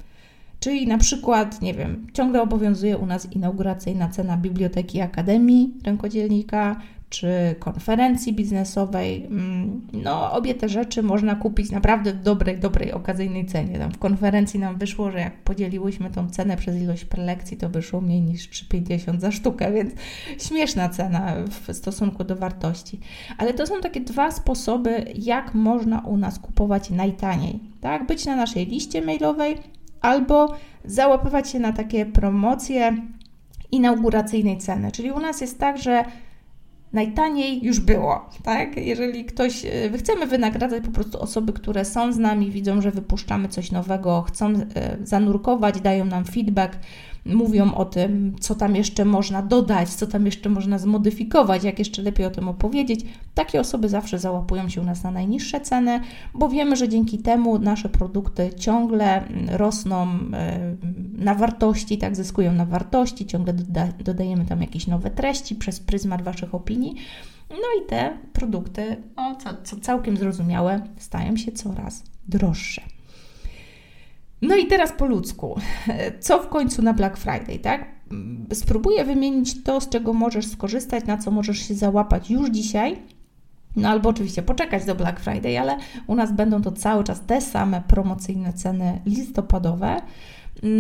Czyli 0.60 0.88
na 0.88 0.98
przykład, 0.98 1.62
nie 1.62 1.74
wiem, 1.74 2.08
ciągle 2.14 2.42
obowiązuje 2.42 2.98
u 2.98 3.06
nas 3.06 3.32
inauguracyjna 3.32 4.10
cena 4.10 4.38
Biblioteki 4.38 5.02
Akademii 5.02 5.74
Rękodzielnika, 5.84 6.82
czy 7.16 7.56
konferencji 7.60 8.34
biznesowej. 8.34 9.26
Mm, 9.26 9.88
no, 9.94 10.32
obie 10.32 10.54
te 10.54 10.70
rzeczy 10.70 11.04
można 11.04 11.36
kupić 11.36 11.72
naprawdę 11.72 12.14
w 12.14 12.22
dobrej, 12.22 12.60
dobrej, 12.60 12.92
okazyjnej 12.92 13.46
cenie. 13.46 13.80
Tam 13.80 13.92
w 13.92 13.98
konferencji 13.98 14.60
nam 14.60 14.78
wyszło, 14.78 15.12
że 15.12 15.20
jak 15.20 15.44
podzieliłyśmy 15.44 16.10
tą 16.12 16.30
cenę 16.30 16.58
przez 16.58 16.82
ilość 16.82 17.06
prelekcji, 17.06 17.58
to 17.58 17.70
wyszło 17.70 18.02
mniej 18.02 18.22
niż 18.22 18.50
3,50 18.50 19.20
za 19.20 19.32
sztukę, 19.32 19.72
więc 19.72 19.94
śmieszna 20.48 20.90
cena 20.90 21.34
w 21.50 21.74
stosunku 21.74 22.24
do 22.24 22.36
wartości. 22.36 23.00
Ale 23.38 23.54
to 23.54 23.68
są 23.68 23.82
takie 23.82 24.02
dwa 24.02 24.32
sposoby, 24.32 25.06
jak 25.16 25.54
można 25.54 26.00
u 26.00 26.18
nas 26.18 26.40
kupować 26.40 26.90
najtaniej. 26.90 27.60
Tak, 27.82 28.08
być 28.08 28.26
na 28.26 28.36
naszej 28.36 28.66
liście 28.66 29.02
mailowej 29.02 29.58
albo 30.02 30.56
załapywać 30.86 31.50
się 31.50 31.60
na 31.60 31.74
takie 31.74 32.06
promocje 32.06 32.98
inauguracyjnej 33.72 34.58
ceny. 34.58 34.92
Czyli 34.92 35.12
u 35.12 35.20
nas 35.20 35.42
jest 35.42 35.60
tak, 35.60 35.78
że 35.78 36.06
najtaniej 36.94 37.66
już 37.66 37.80
było, 37.80 38.30
tak? 38.44 38.78
Jeżeli 38.78 39.26
ktoś, 39.26 39.66
e, 39.66 39.98
chcemy 39.98 40.28
wynagradzać 40.28 40.84
po 40.84 40.92
prostu 40.92 41.22
osoby, 41.22 41.54
które 41.54 41.86
są 41.86 42.14
z 42.14 42.18
nami, 42.18 42.52
widzą, 42.52 42.82
że 42.82 42.92
wypuszczamy 42.92 43.48
coś 43.48 43.72
nowego, 43.72 44.22
chcą 44.22 44.54
e, 44.54 44.98
zanurkować, 45.04 45.82
dają 45.82 46.06
nam 46.06 46.26
feedback, 46.26 46.78
mówią 47.26 47.74
o 47.74 47.86
tym, 47.86 48.36
co 48.40 48.56
tam 48.56 48.76
jeszcze 48.76 49.06
można 49.06 49.42
dodać, 49.42 49.90
co 49.90 50.08
tam 50.08 50.26
jeszcze 50.26 50.50
można 50.50 50.78
zmodyfikować, 50.78 51.64
jak 51.64 51.80
jeszcze 51.80 52.02
lepiej 52.02 52.26
o 52.26 52.32
tym 52.32 52.48
opowiedzieć. 52.48 53.06
Takie 53.34 53.60
osoby 53.60 53.90
zawsze 53.90 54.20
załapują 54.20 54.70
się 54.70 54.82
u 54.82 54.84
nas 54.84 55.04
na 55.04 55.12
najniższe 55.12 55.62
ceny, 55.62 56.00
bo 56.34 56.50
wiemy, 56.50 56.76
że 56.76 56.90
dzięki 56.90 57.18
temu 57.18 57.60
nasze 57.60 57.90
produkty 57.90 58.50
ciągle 58.58 59.28
mm, 59.28 59.50
rosną 59.50 60.08
e, 60.34 60.76
na 61.18 61.36
wartości, 61.36 61.98
tak 61.98 62.16
zyskują 62.16 62.54
na 62.54 62.66
wartości, 62.66 63.26
ciągle 63.26 63.54
doda 63.54 63.88
dodajemy 64.04 64.46
tam 64.46 64.62
jakieś 64.62 64.88
nowe 64.88 65.12
treści 65.12 65.56
przez 65.56 65.80
pryzmat 65.80 66.22
Waszych 66.22 66.56
opinii. 66.56 66.96
No 67.50 67.84
i 67.84 67.88
te 67.90 68.18
produkty, 68.34 69.04
o, 69.16 69.36
co, 69.36 69.50
co 69.64 69.76
całkiem 69.76 70.18
zrozumiałe, 70.18 70.82
stają 70.98 71.38
się 71.38 71.52
coraz 71.52 72.04
droższe. 72.28 72.95
No 74.48 74.56
i 74.56 74.68
teraz 74.68 74.92
po 74.92 75.06
ludzku. 75.06 75.60
Co 76.20 76.40
w 76.44 76.48
końcu 76.48 76.82
na 76.82 76.94
Black 76.94 77.18
Friday, 77.18 77.60
tak? 77.60 77.86
Spróbuję 78.54 79.06
wymienić 79.06 79.64
to, 79.64 79.82
z 79.82 79.90
czego 79.90 80.14
możesz 80.14 80.48
skorzystać, 80.48 81.06
na 81.06 81.18
co 81.18 81.32
możesz 81.32 81.68
się 81.68 81.74
załapać 81.74 82.30
już 82.30 82.50
dzisiaj. 82.50 82.98
No 83.76 83.90
albo 83.90 84.10
oczywiście 84.10 84.42
poczekać 84.42 84.86
do 84.86 84.96
Black 84.96 85.20
Friday, 85.20 85.60
ale 85.60 85.78
u 86.08 86.16
nas 86.16 86.32
będą 86.32 86.62
to 86.62 86.72
cały 86.72 87.04
czas 87.04 87.22
te 87.22 87.42
same 87.42 87.82
promocyjne 87.88 88.54
ceny 88.54 89.02
listopadowe. 89.06 90.02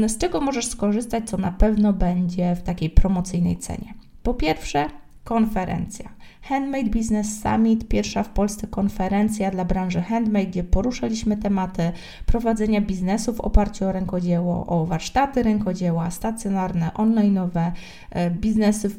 Z 0.07 0.17
czego 0.17 0.41
możesz 0.41 0.65
skorzystać, 0.65 1.29
co 1.29 1.37
na 1.37 1.51
pewno 1.51 1.93
będzie 1.93 2.55
w 2.55 2.61
takiej 2.61 2.89
promocyjnej 2.89 3.57
cenie? 3.57 3.93
Po 4.23 4.33
pierwsze, 4.33 4.85
konferencja. 5.25 6.09
Handmade 6.41 6.89
Business 6.89 7.41
Summit, 7.41 7.87
pierwsza 7.87 8.23
w 8.23 8.29
Polsce 8.29 8.67
konferencja 8.67 9.51
dla 9.51 9.65
branży 9.65 10.01
handmade, 10.01 10.45
gdzie 10.45 10.63
poruszaliśmy 10.63 11.37
tematy 11.37 11.91
prowadzenia 12.25 12.81
biznesu 12.81 13.33
w 13.33 13.41
oparciu 13.41 13.85
o 13.85 13.91
rękodzieło, 13.91 14.65
o 14.67 14.85
warsztaty 14.85 15.43
rękodzieła, 15.43 16.11
stacjonarne, 16.11 16.91
online'owe, 16.93 17.71
e, 18.09 18.31
biznesy 18.31 18.89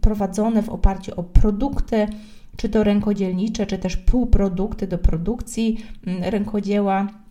prowadzone 0.00 0.62
w 0.62 0.68
oparciu 0.68 1.12
o 1.16 1.22
produkty, 1.22 2.06
czy 2.56 2.68
to 2.68 2.84
rękodzielnicze, 2.84 3.66
czy 3.66 3.78
też 3.78 3.96
półprodukty 3.96 4.86
do 4.86 4.98
produkcji 4.98 5.84
mm, 6.06 6.22
rękodzieła 6.22 7.23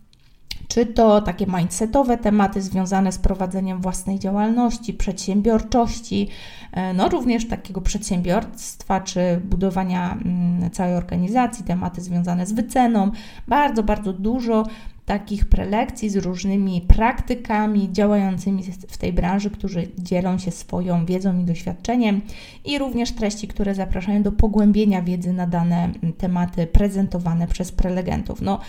czy 0.68 0.86
to 0.86 1.20
takie 1.20 1.46
mindsetowe 1.46 2.18
tematy 2.18 2.62
związane 2.62 3.12
z 3.12 3.18
prowadzeniem 3.18 3.80
własnej 3.80 4.18
działalności, 4.18 4.94
przedsiębiorczości, 4.94 6.28
e, 6.72 6.94
no 6.94 7.08
również 7.08 7.48
takiego 7.48 7.80
przedsiębiorstwa, 7.80 9.00
czy 9.00 9.40
budowania 9.44 10.12
mm, 10.12 10.70
całej 10.70 10.94
organizacji, 10.94 11.64
tematy 11.64 12.00
związane 12.00 12.46
z 12.46 12.52
wyceną. 12.52 13.10
Bardzo, 13.48 13.82
bardzo 13.82 14.12
dużo 14.12 14.64
takich 15.06 15.44
prelekcji 15.44 16.10
z 16.10 16.16
różnymi 16.16 16.80
praktykami 16.80 17.92
działającymi 17.92 18.62
w 18.88 18.98
tej 18.98 19.12
branży, 19.12 19.50
którzy 19.50 19.88
dzielą 19.98 20.38
się 20.38 20.50
swoją 20.50 21.06
wiedzą 21.06 21.38
i 21.38 21.44
doświadczeniem, 21.44 22.20
i 22.64 22.78
również 22.78 23.12
treści, 23.12 23.48
które 23.48 23.74
zapraszają 23.74 24.22
do 24.22 24.32
pogłębienia 24.32 25.02
wiedzy 25.02 25.32
na 25.32 25.46
dane 25.46 25.84
mm, 25.84 26.12
tematy 26.12 26.66
prezentowane 26.66 27.46
przez 27.46 27.72
prelegentów. 27.72 28.40
No, 28.40 28.60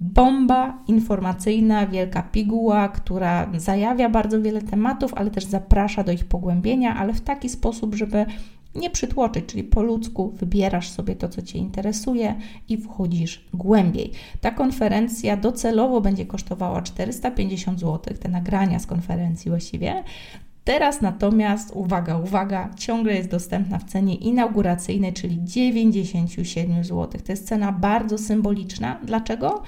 bomba 0.00 0.78
informacyjna, 0.88 1.86
wielka 1.86 2.22
piguła, 2.22 2.88
która 2.88 3.50
zajawia 3.56 4.08
bardzo 4.08 4.42
wiele 4.42 4.62
tematów, 4.62 5.14
ale 5.14 5.30
też 5.30 5.44
zaprasza 5.44 6.04
do 6.04 6.12
ich 6.12 6.24
pogłębienia, 6.24 6.96
ale 6.96 7.12
w 7.12 7.20
taki 7.20 7.48
sposób, 7.48 7.94
żeby 7.94 8.26
nie 8.74 8.90
przytłoczyć, 8.90 9.46
czyli 9.46 9.64
po 9.64 9.82
ludzku 9.82 10.30
wybierasz 10.30 10.88
sobie 10.88 11.16
to, 11.16 11.28
co 11.28 11.42
Cię 11.42 11.58
interesuje 11.58 12.34
i 12.68 12.76
wchodzisz 12.76 13.44
głębiej. 13.54 14.12
Ta 14.40 14.50
konferencja 14.50 15.36
docelowo 15.36 16.00
będzie 16.00 16.26
kosztowała 16.26 16.82
450 16.82 17.80
zł, 17.80 18.14
te 18.20 18.28
nagrania 18.28 18.78
z 18.78 18.86
konferencji 18.86 19.50
właściwie. 19.50 20.02
Teraz 20.64 21.00
natomiast, 21.00 21.70
uwaga, 21.74 22.18
uwaga, 22.18 22.70
ciągle 22.76 23.14
jest 23.14 23.30
dostępna 23.30 23.78
w 23.78 23.84
cenie 23.84 24.14
inauguracyjnej, 24.14 25.12
czyli 25.12 25.38
97 25.44 26.84
zł. 26.84 27.20
To 27.24 27.32
jest 27.32 27.48
cena 27.48 27.72
bardzo 27.72 28.18
symboliczna. 28.18 29.00
Dlaczego? 29.02 29.62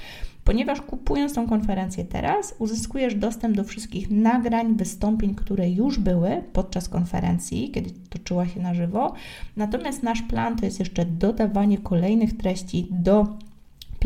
Ponieważ 0.44 0.80
kupując 0.80 1.34
tą 1.34 1.48
konferencję 1.48 2.04
teraz, 2.04 2.54
uzyskujesz 2.58 3.14
dostęp 3.14 3.56
do 3.56 3.64
wszystkich 3.64 4.10
nagrań, 4.10 4.76
wystąpień, 4.76 5.34
które 5.34 5.70
już 5.70 5.98
były 5.98 6.44
podczas 6.52 6.88
konferencji, 6.88 7.70
kiedy 7.70 7.90
toczyła 8.10 8.46
się 8.46 8.60
na 8.60 8.74
żywo. 8.74 9.12
Natomiast 9.56 10.02
nasz 10.02 10.22
plan 10.22 10.56
to 10.56 10.64
jest 10.64 10.78
jeszcze 10.78 11.04
dodawanie 11.04 11.78
kolejnych 11.78 12.36
treści 12.36 12.88
do 12.90 13.26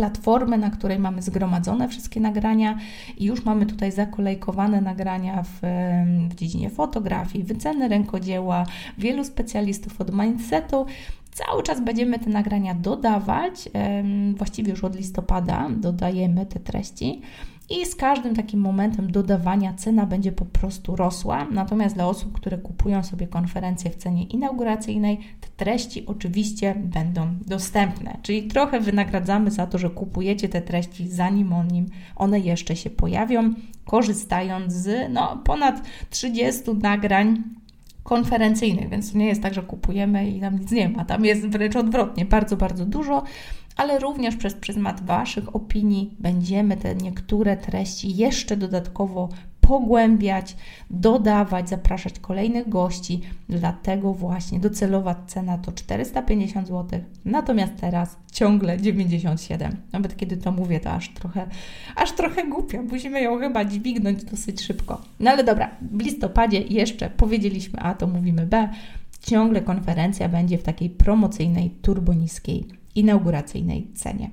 platformy, 0.00 0.58
na 0.58 0.70
której 0.70 0.98
mamy 0.98 1.22
zgromadzone 1.22 1.88
wszystkie 1.88 2.20
nagrania 2.20 2.78
i 3.18 3.24
już 3.24 3.44
mamy 3.44 3.66
tutaj 3.66 3.92
zakolejkowane 3.92 4.80
nagrania 4.80 5.42
w, 5.42 5.60
w 6.30 6.34
dziedzinie 6.34 6.70
fotografii, 6.70 7.44
wyceny 7.44 7.88
rękodzieła, 7.88 8.66
wielu 8.98 9.24
specjalistów 9.24 10.00
od 10.00 10.14
mindsetu. 10.14 10.86
Cały 11.32 11.62
czas 11.62 11.80
będziemy 11.80 12.18
te 12.18 12.30
nagrania 12.30 12.74
dodawać, 12.74 13.68
właściwie 14.36 14.70
już 14.70 14.84
od 14.84 14.96
listopada 14.96 15.68
dodajemy 15.76 16.46
te 16.46 16.60
treści 16.60 17.20
i 17.70 17.86
z 17.86 17.94
każdym 17.94 18.36
takim 18.36 18.60
momentem 18.60 19.12
dodawania 19.12 19.74
cena 19.74 20.06
będzie 20.06 20.32
po 20.32 20.44
prostu 20.44 20.96
rosła. 20.96 21.46
Natomiast 21.50 21.94
dla 21.94 22.06
osób, 22.06 22.32
które 22.32 22.58
kupują 22.58 23.02
sobie 23.02 23.26
konferencję 23.26 23.90
w 23.90 23.96
cenie 23.96 24.24
inauguracyjnej, 24.24 25.18
te 25.40 25.48
treści 25.56 26.06
oczywiście 26.06 26.74
będą 26.74 27.34
dostępne. 27.46 28.16
Czyli 28.22 28.42
trochę 28.42 28.80
wynagradzamy 28.80 29.50
za 29.50 29.66
to, 29.66 29.78
że 29.78 29.90
kupujecie 29.90 30.48
te 30.48 30.62
treści 30.62 31.08
zanim 31.08 31.54
one 32.16 32.40
jeszcze 32.40 32.76
się 32.76 32.90
pojawią, 32.90 33.54
korzystając 33.84 34.72
z 34.72 35.12
no, 35.12 35.40
ponad 35.44 35.82
30 36.10 36.74
nagrań 36.82 37.42
konferencyjnych, 38.02 38.88
więc 38.88 39.12
to 39.12 39.18
nie 39.18 39.26
jest 39.26 39.42
tak, 39.42 39.54
że 39.54 39.62
kupujemy 39.62 40.30
i 40.30 40.40
tam 40.40 40.58
nic 40.58 40.70
nie 40.70 40.88
ma. 40.88 41.04
Tam 41.04 41.24
jest 41.24 41.48
wręcz 41.48 41.76
odwrotnie, 41.76 42.24
bardzo, 42.24 42.56
bardzo 42.56 42.86
dużo 42.86 43.22
ale 43.80 43.98
również 43.98 44.36
przez 44.36 44.54
pryzmat 44.54 45.04
Waszych 45.06 45.56
opinii 45.56 46.14
będziemy 46.18 46.76
te 46.76 46.94
niektóre 46.94 47.56
treści 47.56 48.16
jeszcze 48.16 48.56
dodatkowo 48.56 49.28
pogłębiać, 49.60 50.56
dodawać, 50.90 51.68
zapraszać 51.68 52.18
kolejnych 52.18 52.68
gości. 52.68 53.20
Dlatego 53.48 54.14
właśnie 54.14 54.60
docelowa 54.60 55.14
cena 55.26 55.58
to 55.58 55.72
450 55.72 56.68
zł, 56.68 57.00
natomiast 57.24 57.72
teraz 57.80 58.16
ciągle 58.32 58.80
97. 58.80 59.76
Nawet 59.92 60.16
kiedy 60.16 60.36
to 60.36 60.52
mówię, 60.52 60.80
to 60.80 60.90
aż 60.90 61.08
trochę, 61.14 61.46
aż 61.96 62.12
trochę 62.12 62.46
głupia. 62.46 62.82
Musimy 62.82 63.22
ją 63.22 63.38
chyba 63.38 63.64
dźwignąć 63.64 64.24
dosyć 64.24 64.62
szybko. 64.62 65.00
No 65.20 65.30
ale 65.30 65.44
dobra, 65.44 65.70
w 65.92 66.00
listopadzie 66.00 66.60
jeszcze 66.60 67.10
powiedzieliśmy 67.10 67.80
A, 67.80 67.94
to 67.94 68.06
mówimy 68.06 68.46
B. 68.46 68.68
Ciągle 69.20 69.60
konferencja 69.62 70.28
będzie 70.28 70.58
w 70.58 70.62
takiej 70.62 70.90
promocyjnej, 70.90 71.70
turboniskiej 71.70 72.79
inauguracyjnej 72.94 73.92
cenie. 73.94 74.30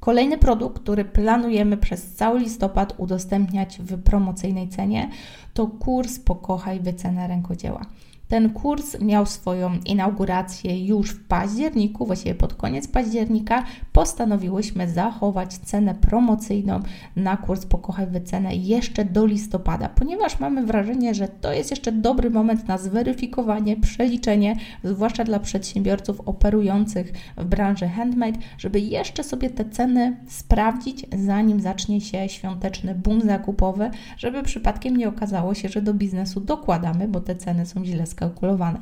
Kolejny 0.00 0.38
produkt, 0.38 0.82
który 0.82 1.04
planujemy 1.04 1.76
przez 1.76 2.14
cały 2.14 2.40
listopad 2.40 2.94
udostępniać 2.96 3.78
w 3.78 4.02
promocyjnej 4.02 4.68
cenie, 4.68 5.10
to 5.54 5.66
kurs 5.66 6.18
Pokochaj 6.18 6.80
wycenę 6.80 7.28
rękodzieła. 7.28 7.86
Ten 8.28 8.50
kurs 8.50 9.00
miał 9.00 9.26
swoją 9.26 9.78
inaugurację 9.86 10.86
już 10.86 11.10
w 11.10 11.24
październiku, 11.24 12.06
właściwie 12.06 12.34
pod 12.34 12.54
koniec 12.54 12.88
października. 12.88 13.64
Postanowiłyśmy 13.92 14.88
zachować 14.88 15.54
cenę 15.54 15.94
promocyjną 15.94 16.80
na 17.16 17.36
kurs 17.36 17.66
Pokochaj 17.66 18.06
Wycenę 18.06 18.56
jeszcze 18.56 19.04
do 19.04 19.26
listopada, 19.26 19.88
ponieważ 19.88 20.40
mamy 20.40 20.66
wrażenie, 20.66 21.14
że 21.14 21.28
to 21.28 21.52
jest 21.52 21.70
jeszcze 21.70 21.92
dobry 21.92 22.30
moment 22.30 22.68
na 22.68 22.78
zweryfikowanie, 22.78 23.76
przeliczenie, 23.76 24.56
zwłaszcza 24.84 25.24
dla 25.24 25.38
przedsiębiorców 25.38 26.20
operujących 26.20 27.12
w 27.36 27.44
branży 27.44 27.88
handmade, 27.88 28.38
żeby 28.58 28.80
jeszcze 28.80 29.24
sobie 29.24 29.50
te 29.50 29.64
ceny 29.64 30.16
sprawdzić, 30.28 31.06
zanim 31.18 31.60
zacznie 31.60 32.00
się 32.00 32.28
świąteczny 32.28 32.94
boom 32.94 33.20
zakupowy, 33.20 33.90
żeby 34.16 34.42
przypadkiem 34.42 34.96
nie 34.96 35.08
okazało 35.08 35.54
się, 35.54 35.68
że 35.68 35.82
do 35.82 35.94
biznesu 35.94 36.40
dokładamy, 36.40 37.08
bo 37.08 37.20
te 37.20 37.36
ceny 37.36 37.66
są 37.66 37.84
źle 37.84 38.06
skalkulowane. 38.18 38.78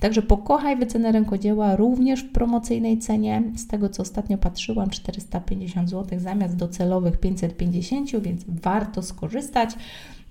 Także 0.00 0.22
pokochaj 0.22 0.76
wycenę 0.76 1.12
rękodzieła 1.12 1.76
również 1.76 2.20
w 2.20 2.32
promocyjnej 2.32 2.98
cenie. 2.98 3.42
Z 3.56 3.66
tego 3.66 3.88
co 3.88 4.02
ostatnio 4.02 4.38
patrzyłam, 4.38 4.90
450 4.90 5.90
zł 5.90 6.18
zamiast 6.20 6.56
docelowych 6.56 7.20
550, 7.20 8.22
więc 8.22 8.44
warto 8.48 9.02
skorzystać. 9.02 9.70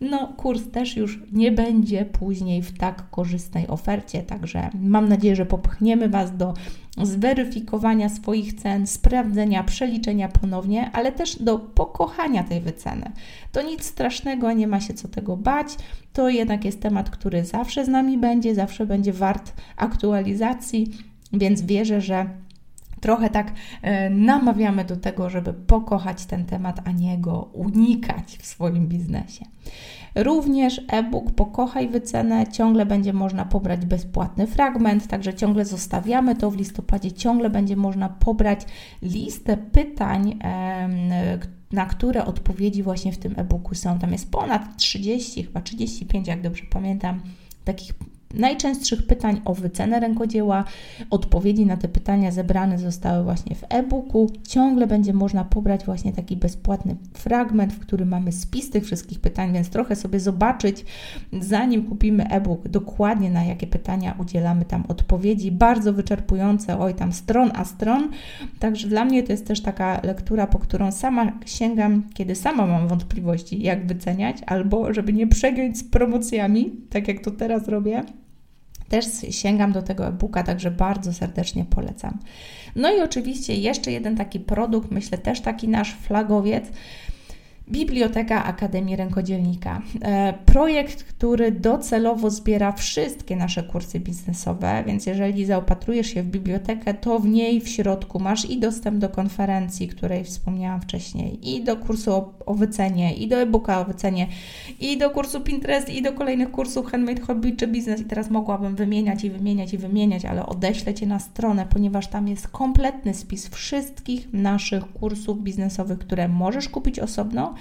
No, 0.02 0.34
kurs 0.38 0.62
też 0.72 0.98
już 0.98 1.20
nie 1.32 1.52
będzie 1.52 2.06
później 2.06 2.62
w 2.62 2.78
tak 2.78 3.10
korzystnej 3.10 3.68
ofercie, 3.68 4.24
także 4.24 4.70
mam 4.82 5.10
nadzieję, 5.10 5.36
że 5.36 5.46
popchniemy 5.46 6.10
Was 6.10 6.38
do 6.38 6.54
zweryfikowania 7.06 8.10
swoich 8.10 8.54
cen, 8.54 8.88
sprawdzenia, 8.88 9.64
przeliczenia 9.64 10.28
ponownie, 10.28 10.92
ale 10.94 11.12
też 11.12 11.36
do 11.36 11.60
pokochania 11.60 12.44
tej 12.44 12.62
wyceny. 12.62 13.12
To 13.52 13.62
nic 13.62 13.84
strasznego, 13.84 14.52
nie 14.52 14.68
ma 14.68 14.82
się 14.82 14.94
co 14.94 15.08
tego 15.08 15.38
bać. 15.38 15.68
To 16.14 16.30
jednak 16.30 16.66
jest 16.66 16.82
temat, 16.82 17.10
który 17.10 17.46
zawsze 17.46 17.86
z 17.86 17.88
nami 17.88 18.18
będzie, 18.18 18.56
zawsze 18.56 18.86
będzie 18.86 19.14
wart 19.14 19.54
aktualizacji, 19.78 20.92
więc 21.34 21.62
wierzę, 21.62 22.02
że 22.02 22.30
trochę 23.00 23.30
tak 23.30 23.54
e, 23.82 24.10
namawiamy 24.10 24.86
do 24.86 24.98
tego, 24.98 25.30
żeby 25.30 25.54
pokochać 25.54 26.26
ten 26.26 26.46
temat, 26.46 26.80
a 26.86 26.92
nie 26.92 27.18
go 27.18 27.50
unikać 27.54 28.38
w 28.38 28.46
swoim 28.46 28.88
biznesie. 28.88 29.46
Również 30.16 30.82
e-book 30.88 31.32
Pokochaj 31.32 31.88
Wycenę 31.88 32.48
ciągle 32.48 32.86
będzie 32.86 33.14
można 33.14 33.46
pobrać 33.46 33.86
bezpłatny 33.86 34.48
fragment, 34.48 35.08
także 35.08 35.34
ciągle 35.34 35.66
zostawiamy 35.66 36.36
to 36.36 36.52
w 36.52 36.58
listopadzie, 36.58 37.12
ciągle 37.12 37.50
będzie 37.50 37.76
można 37.76 38.10
pobrać 38.10 38.62
listę 39.02 39.58
pytań, 39.58 40.40
na 41.72 41.86
które 41.86 42.26
odpowiedzi 42.26 42.84
właśnie 42.84 43.12
w 43.12 43.18
tym 43.18 43.34
e-booku 43.38 43.76
są. 43.76 44.00
Tam 44.00 44.12
jest 44.12 44.32
ponad 44.32 44.78
30, 44.78 45.44
chyba 45.44 45.62
35, 45.62 46.28
jak 46.28 46.42
dobrze 46.42 46.64
pamiętam, 46.70 47.22
takich 47.64 47.94
najczęstszych 48.34 49.08
pytań 49.08 49.42
o 49.46 49.54
wycenę 49.54 50.00
rękodzieła. 50.00 50.64
Odpowiedzi 51.10 51.66
na 51.66 51.78
te 51.78 51.88
pytania 51.88 52.32
zebrane 52.32 52.78
zostały 52.78 53.24
właśnie 53.24 53.56
w 53.56 53.64
e-booku. 53.70 54.32
Ciągle 54.48 54.88
będzie 54.88 55.14
można 55.14 55.44
pobrać 55.44 55.86
właśnie 55.86 56.14
taki 56.14 56.38
bezpłatny 56.38 56.96
fragment, 57.14 57.74
w 57.74 57.80
którym 57.80 58.10
mamy 58.10 58.32
spis 58.32 58.70
tych 58.70 58.86
wszystkich 58.86 59.20
pytań, 59.20 59.54
więc 59.54 59.70
trochę 59.70 59.96
sobie 59.96 60.20
zobaczyć, 60.20 60.86
zanim 61.42 61.84
kupimy 61.84 62.30
e-book, 62.30 62.68
dokładnie 62.68 63.32
na 63.32 63.44
jakie 63.44 63.68
pytania 63.68 64.16
udzielamy 64.20 64.66
tam 64.66 64.84
odpowiedzi. 64.88 65.52
Bardzo 65.52 65.94
wyczerpujące, 65.94 66.80
oj 66.80 66.94
tam 66.94 67.14
stron 67.14 67.52
a 67.56 67.66
stron. 67.66 68.10
Także 68.60 68.88
dla 68.88 69.06
mnie 69.06 69.24
to 69.24 69.32
jest 69.32 69.48
też 69.48 69.62
taka 69.62 70.02
lektura, 70.04 70.48
po 70.48 70.60
którą 70.60 70.92
sama 70.92 71.32
sięgam, 71.46 72.04
kiedy 72.14 72.36
sama 72.36 72.68
mam 72.68 72.88
wątpliwości, 72.88 73.62
jak 73.62 73.88
wyceniać, 73.88 74.38
albo 74.46 74.94
żeby 74.94 75.14
nie 75.14 75.28
przegiąć 75.28 75.78
z 75.78 75.84
promocjami, 75.84 76.72
tak 76.90 77.08
jak 77.08 77.20
to 77.20 77.32
teraz 77.32 77.68
robię 77.68 78.04
też 78.90 79.06
sięgam 79.30 79.72
do 79.72 79.82
tego 79.82 80.08
e-booka, 80.08 80.44
także 80.44 80.72
bardzo 80.72 81.14
serdecznie 81.14 81.66
polecam. 81.66 82.18
No 82.76 82.94
i 82.94 83.02
oczywiście 83.02 83.56
jeszcze 83.56 83.92
jeden 83.92 84.18
taki 84.18 84.40
produkt, 84.40 84.92
myślę 84.92 85.18
też 85.18 85.42
taki 85.42 85.68
nasz 85.68 85.96
flagowiec, 85.96 86.66
Biblioteka 87.72 88.44
Akademii 88.44 88.96
Rękodzielnika. 88.96 89.82
E, 90.02 90.34
projekt, 90.46 91.04
który 91.04 91.52
docelowo 91.52 92.30
zbiera 92.30 92.72
wszystkie 92.72 93.36
nasze 93.36 93.64
kursy 93.64 94.00
biznesowe, 94.00 94.84
więc 94.88 95.06
jeżeli 95.06 95.46
zaopatrujesz 95.46 96.08
się 96.08 96.24
w 96.24 96.26
bibliotekę, 96.26 96.94
to 96.94 97.20
w 97.20 97.28
niej 97.28 97.62
w 97.62 97.70
środku 97.70 98.20
masz 98.20 98.50
i 98.50 98.60
dostęp 98.60 98.98
do 98.98 99.10
konferencji, 99.10 99.88
której 99.88 100.24
wspomniałam 100.24 100.82
wcześniej, 100.82 101.56
i 101.56 101.64
do 101.64 101.78
kursu 101.78 102.14
o, 102.14 102.34
o 102.46 102.54
wycenie, 102.54 103.16
i 103.16 103.28
do 103.28 103.36
e-booka 103.36 103.80
o 103.80 103.86
wycenie, 103.86 104.28
i 104.80 104.98
do 104.98 105.10
kursu 105.10 105.42
Pinterest, 105.42 105.90
i 105.90 106.02
do 106.02 106.14
kolejnych 106.14 106.52
kursów 106.52 106.86
Handmade 106.86 107.22
Hobby 107.22 107.56
czy 107.56 107.68
Biznes. 107.68 108.02
I 108.02 108.06
teraz 108.06 108.30
mogłabym 108.30 108.76
wymieniać 108.76 109.24
i 109.24 109.30
wymieniać 109.30 109.74
i 109.74 109.78
wymieniać, 109.78 110.26
ale 110.26 110.46
odeślę 110.46 110.94
Cię 110.94 111.06
na 111.06 111.20
stronę, 111.20 111.68
ponieważ 111.70 112.08
tam 112.08 112.28
jest 112.28 112.48
kompletny 112.48 113.14
spis 113.14 113.48
wszystkich 113.48 114.34
naszych 114.34 114.94
kursów 114.94 115.44
biznesowych, 115.44 116.00
które 116.00 116.28
możesz 116.28 116.70
kupić 116.70 117.00
osobno 117.00 117.59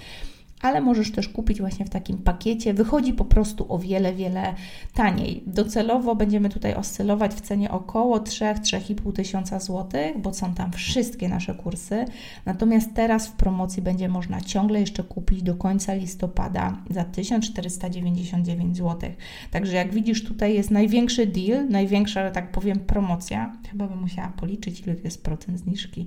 ale 0.60 0.80
możesz 0.80 1.12
też 1.12 1.28
kupić 1.28 1.60
właśnie 1.60 1.86
w 1.86 1.90
takim 1.90 2.18
pakiecie. 2.18 2.74
Wychodzi 2.74 3.12
po 3.12 3.24
prostu 3.24 3.72
o 3.72 3.78
wiele, 3.78 4.14
wiele 4.14 4.54
taniej. 4.94 5.42
Docelowo 5.46 6.14
będziemy 6.16 6.48
tutaj 6.48 6.74
oscylować 6.74 7.34
w 7.34 7.40
cenie 7.40 7.70
około 7.70 8.18
3-3,5 8.18 9.12
tysiąca 9.12 9.60
złotych, 9.60 10.18
bo 10.18 10.34
są 10.34 10.54
tam 10.54 10.72
wszystkie 10.72 11.28
nasze 11.28 11.54
kursy. 11.54 12.04
Natomiast 12.46 12.94
teraz 12.94 13.28
w 13.28 13.32
promocji 13.32 13.82
będzie 13.82 14.08
można 14.08 14.40
ciągle 14.40 14.80
jeszcze 14.80 15.04
kupić 15.04 15.42
do 15.42 15.54
końca 15.54 15.94
listopada 15.94 16.76
za 16.90 17.04
1499 17.04 18.76
zł. 18.76 19.10
Także 19.50 19.76
jak 19.76 19.94
widzisz, 19.94 20.24
tutaj 20.24 20.54
jest 20.54 20.70
największy 20.70 21.26
deal, 21.26 21.68
największa, 21.68 22.26
że 22.26 22.30
tak 22.30 22.52
powiem, 22.52 22.78
promocja. 22.78 23.52
Chyba 23.70 23.86
bym 23.86 24.00
musiała 24.00 24.28
policzyć, 24.28 24.80
ile 24.80 24.94
to 24.94 25.02
jest 25.04 25.24
procent 25.24 25.58
zniżki. 25.58 26.06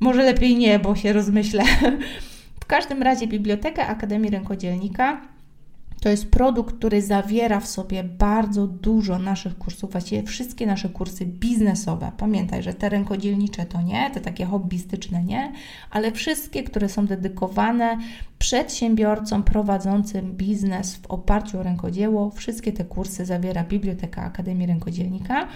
Może 0.00 0.22
lepiej 0.22 0.56
nie, 0.56 0.78
bo 0.78 0.96
się 0.96 1.12
rozmyślę. 1.12 1.64
Każdym 2.72 3.02
razie 3.02 3.26
Biblioteka 3.26 3.86
Akademii 3.86 4.30
Rękodzielnika 4.30 5.20
to 6.00 6.08
jest 6.08 6.30
produkt, 6.30 6.76
który 6.76 7.02
zawiera 7.02 7.60
w 7.60 7.66
sobie 7.66 8.04
bardzo 8.04 8.66
dużo 8.66 9.18
naszych 9.18 9.58
kursów, 9.58 9.92
właściwie 9.92 10.22
wszystkie 10.22 10.66
nasze 10.66 10.88
kursy 10.88 11.26
biznesowe. 11.26 12.12
Pamiętaj, 12.16 12.62
że 12.62 12.74
te 12.74 12.88
rękodzielnicze 12.88 13.66
to 13.66 13.82
nie, 13.82 14.10
te 14.10 14.20
takie 14.20 14.44
hobbystyczne 14.44 15.24
nie, 15.24 15.52
ale 15.90 16.12
wszystkie, 16.12 16.62
które 16.62 16.88
są 16.88 17.06
dedykowane 17.06 17.98
przedsiębiorcom 18.38 19.42
prowadzącym 19.42 20.32
biznes 20.32 20.96
w 20.96 21.06
oparciu 21.06 21.58
o 21.58 21.62
rękodzieło, 21.62 22.30
wszystkie 22.30 22.72
te 22.72 22.84
kursy 22.84 23.24
zawiera 23.24 23.64
Biblioteka 23.64 24.22
Akademii 24.22 24.66
Rękodzielnika. 24.66 25.48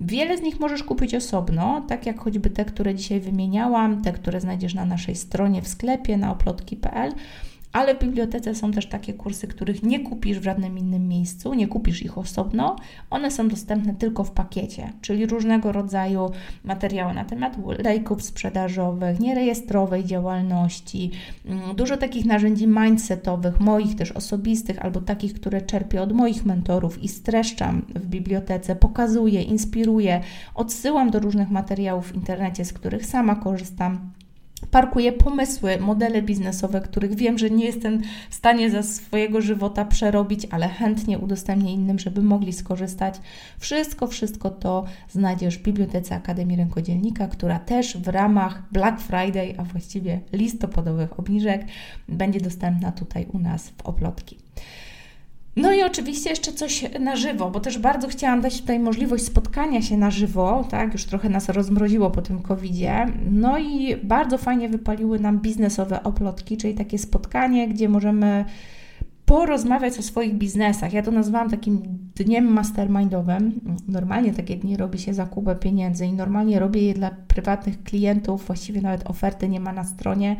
Wiele 0.00 0.38
z 0.38 0.42
nich 0.42 0.60
możesz 0.60 0.82
kupić 0.82 1.14
osobno, 1.14 1.84
tak 1.88 2.06
jak 2.06 2.20
choćby 2.20 2.50
te, 2.50 2.64
które 2.64 2.94
dzisiaj 2.94 3.20
wymieniałam, 3.20 4.02
te, 4.02 4.12
które 4.12 4.40
znajdziesz 4.40 4.74
na 4.74 4.84
naszej 4.84 5.16
stronie 5.16 5.62
w 5.62 5.68
sklepie 5.68 6.16
na 6.16 6.32
oplotki.pl 6.32 7.12
ale 7.72 7.94
w 7.94 7.98
bibliotece 7.98 8.54
są 8.54 8.72
też 8.72 8.86
takie 8.86 9.14
kursy, 9.14 9.46
których 9.46 9.82
nie 9.82 10.00
kupisz 10.00 10.38
w 10.38 10.42
żadnym 10.42 10.78
innym 10.78 11.08
miejscu, 11.08 11.54
nie 11.54 11.68
kupisz 11.68 12.02
ich 12.02 12.18
osobno. 12.18 12.76
One 13.10 13.30
są 13.30 13.48
dostępne 13.48 13.94
tylko 13.94 14.24
w 14.24 14.30
pakiecie, 14.30 14.92
czyli 15.00 15.26
różnego 15.26 15.72
rodzaju 15.72 16.30
materiały 16.64 17.14
na 17.14 17.24
temat 17.24 17.56
lejków 17.78 18.22
sprzedażowych, 18.22 19.20
nierejestrowej 19.20 20.04
działalności, 20.04 21.10
mm, 21.46 21.76
dużo 21.76 21.96
takich 21.96 22.24
narzędzi 22.24 22.66
mindsetowych, 22.66 23.60
moich 23.60 23.96
też 23.96 24.12
osobistych, 24.12 24.84
albo 24.84 25.00
takich, 25.00 25.34
które 25.34 25.62
czerpię 25.62 26.02
od 26.02 26.12
moich 26.12 26.44
mentorów 26.44 27.02
i 27.02 27.08
streszczam 27.08 27.82
w 27.94 28.06
bibliotece, 28.06 28.76
pokazuję, 28.76 29.42
inspiruję, 29.42 30.20
odsyłam 30.54 31.10
do 31.10 31.18
różnych 31.18 31.50
materiałów 31.50 32.12
w 32.12 32.14
internecie, 32.14 32.64
z 32.64 32.72
których 32.72 33.06
sama 33.06 33.34
korzystam 33.34 34.10
parkuję 34.70 35.12
pomysły, 35.12 35.78
modele 35.78 36.22
biznesowe, 36.22 36.80
których 36.80 37.14
wiem, 37.14 37.38
że 37.38 37.50
nie 37.50 37.64
jestem 37.64 38.02
w 38.30 38.34
stanie 38.34 38.70
za 38.70 38.82
swojego 38.82 39.40
żywota 39.40 39.84
przerobić, 39.84 40.46
ale 40.50 40.68
chętnie 40.68 41.18
udostępnię 41.18 41.72
innym, 41.72 41.98
żeby 41.98 42.22
mogli 42.22 42.52
skorzystać. 42.52 43.20
Wszystko, 43.58 44.06
wszystko 44.06 44.50
to 44.50 44.84
znajdziesz 45.10 45.58
w 45.58 45.62
Bibliotece 45.62 46.14
Akademii 46.14 46.56
Rękodzielnika, 46.56 47.28
która 47.28 47.58
też 47.58 47.96
w 47.96 48.08
ramach 48.08 48.62
Black 48.72 49.00
Friday, 49.00 49.54
a 49.58 49.64
właściwie 49.64 50.20
listopadowych 50.32 51.20
obniżek, 51.20 51.64
będzie 52.08 52.40
dostępna 52.40 52.92
tutaj 52.92 53.26
u 53.32 53.38
nas 53.38 53.68
w 53.68 53.82
Oplotki. 53.86 54.38
No 55.56 55.72
i 55.72 55.82
oczywiście 55.82 56.30
jeszcze 56.30 56.52
coś 56.52 56.84
na 57.00 57.16
żywo, 57.16 57.50
bo 57.50 57.60
też 57.60 57.78
bardzo 57.78 58.08
chciałam 58.08 58.40
dać 58.40 58.60
tutaj 58.60 58.78
możliwość 58.78 59.24
spotkania 59.24 59.82
się 59.82 59.96
na 59.96 60.10
żywo, 60.10 60.64
tak? 60.70 60.92
Już 60.92 61.04
trochę 61.04 61.28
nas 61.28 61.48
rozmroziło 61.48 62.10
po 62.10 62.22
tym 62.22 62.42
COVID-zie. 62.42 63.06
No 63.30 63.58
i 63.58 63.96
bardzo 63.96 64.38
fajnie 64.38 64.68
wypaliły 64.68 65.18
nam 65.18 65.40
biznesowe 65.40 66.02
oplotki, 66.02 66.56
czyli 66.56 66.74
takie 66.74 66.98
spotkanie, 66.98 67.68
gdzie 67.68 67.88
możemy 67.88 68.44
porozmawiać 69.30 69.98
o 69.98 70.02
swoich 70.02 70.34
biznesach. 70.34 70.92
Ja 70.92 71.02
to 71.02 71.10
nazwałam 71.10 71.50
takim 71.50 71.82
dniem 72.16 72.44
mastermindowym. 72.44 73.60
Normalnie 73.88 74.32
takie 74.32 74.56
dni 74.56 74.76
robi 74.76 74.98
się 74.98 75.14
zakupę 75.14 75.56
pieniędzy 75.56 76.06
i 76.06 76.12
normalnie 76.12 76.58
robię 76.58 76.82
je 76.82 76.94
dla 76.94 77.10
prywatnych 77.10 77.82
klientów, 77.82 78.46
właściwie 78.46 78.80
nawet 78.80 79.10
oferty 79.10 79.48
nie 79.48 79.60
ma 79.60 79.72
na 79.72 79.84
stronie. 79.84 80.36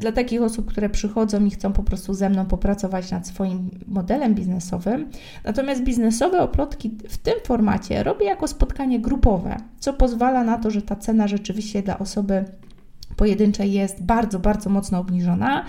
Dla 0.00 0.12
takich 0.12 0.42
osób, 0.42 0.70
które 0.70 0.88
przychodzą 0.88 1.44
i 1.44 1.50
chcą 1.50 1.72
po 1.72 1.82
prostu 1.82 2.14
ze 2.14 2.30
mną 2.30 2.46
popracować 2.46 3.10
nad 3.10 3.26
swoim 3.26 3.70
modelem 3.86 4.34
biznesowym. 4.34 5.10
Natomiast 5.44 5.82
biznesowe 5.82 6.42
oplotki 6.42 6.98
w 7.08 7.18
tym 7.18 7.34
formacie 7.44 8.02
robię 8.02 8.26
jako 8.26 8.48
spotkanie 8.48 9.00
grupowe, 9.00 9.56
co 9.78 9.92
pozwala 9.92 10.44
na 10.44 10.58
to, 10.58 10.70
że 10.70 10.82
ta 10.82 10.96
cena 10.96 11.28
rzeczywiście 11.28 11.82
dla 11.82 11.98
osoby 11.98 12.44
pojedynczej 13.16 13.72
jest 13.72 14.02
bardzo, 14.02 14.38
bardzo 14.38 14.70
mocno 14.70 14.98
obniżona. 14.98 15.64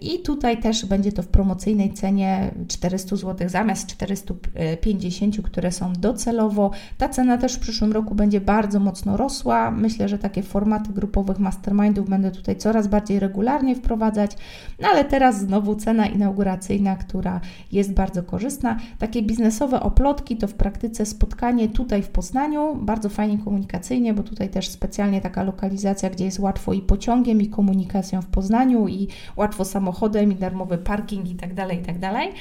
I 0.00 0.18
tutaj 0.18 0.60
też 0.60 0.86
będzie 0.86 1.12
to 1.12 1.22
w 1.22 1.28
promocyjnej 1.28 1.92
cenie 1.92 2.50
400 2.68 3.16
zł 3.16 3.48
zamiast 3.48 3.86
450, 3.86 5.42
które 5.42 5.72
są 5.72 5.92
docelowo. 5.92 6.70
Ta 6.98 7.08
cena 7.08 7.38
też 7.38 7.54
w 7.54 7.58
przyszłym 7.58 7.92
roku 7.92 8.14
będzie 8.14 8.40
bardzo 8.40 8.80
mocno 8.80 9.16
rosła. 9.16 9.70
Myślę, 9.70 10.08
że 10.08 10.18
takie 10.18 10.42
formaty 10.42 10.92
grupowych 10.92 11.38
mastermindów 11.38 12.08
będę 12.08 12.30
tutaj 12.30 12.56
coraz 12.56 12.86
bardziej 12.86 13.20
regularnie 13.20 13.74
wprowadzać, 13.74 14.36
no 14.80 14.88
ale 14.88 15.04
teraz 15.04 15.40
znowu 15.40 15.74
cena 15.74 16.06
inauguracyjna, 16.06 16.96
która 16.96 17.40
jest 17.72 17.92
bardzo 17.92 18.22
korzystna. 18.22 18.78
Takie 18.98 19.22
biznesowe 19.22 19.80
oplotki 19.80 20.36
to 20.36 20.48
w 20.48 20.54
praktyce 20.54 21.06
spotkanie 21.06 21.68
tutaj 21.68 22.02
w 22.02 22.08
Poznaniu, 22.08 22.76
bardzo 22.82 23.08
fajnie 23.08 23.38
komunikacyjnie, 23.38 24.14
bo 24.14 24.22
tutaj 24.22 24.48
też 24.48 24.68
specjalnie 24.68 25.20
taka 25.20 25.42
lokalizacja, 25.42 26.10
gdzie 26.10 26.24
jest 26.24 26.38
łatwo 26.38 26.72
i 26.72 26.80
pociągiem, 26.80 27.42
i 27.42 27.48
komunikacją 27.48 28.22
w 28.22 28.26
Poznaniu, 28.26 28.88
i 28.88 29.08
łatwo 29.36 29.45
samochodem 29.54 30.32
i 30.32 30.34
darmowy 30.34 30.78
parking 30.78 31.30
i 31.30 31.34
tak 31.34 31.54
dalej, 31.54 31.78
i 31.78 31.82
tak 31.82 31.98
dalej. 31.98 32.32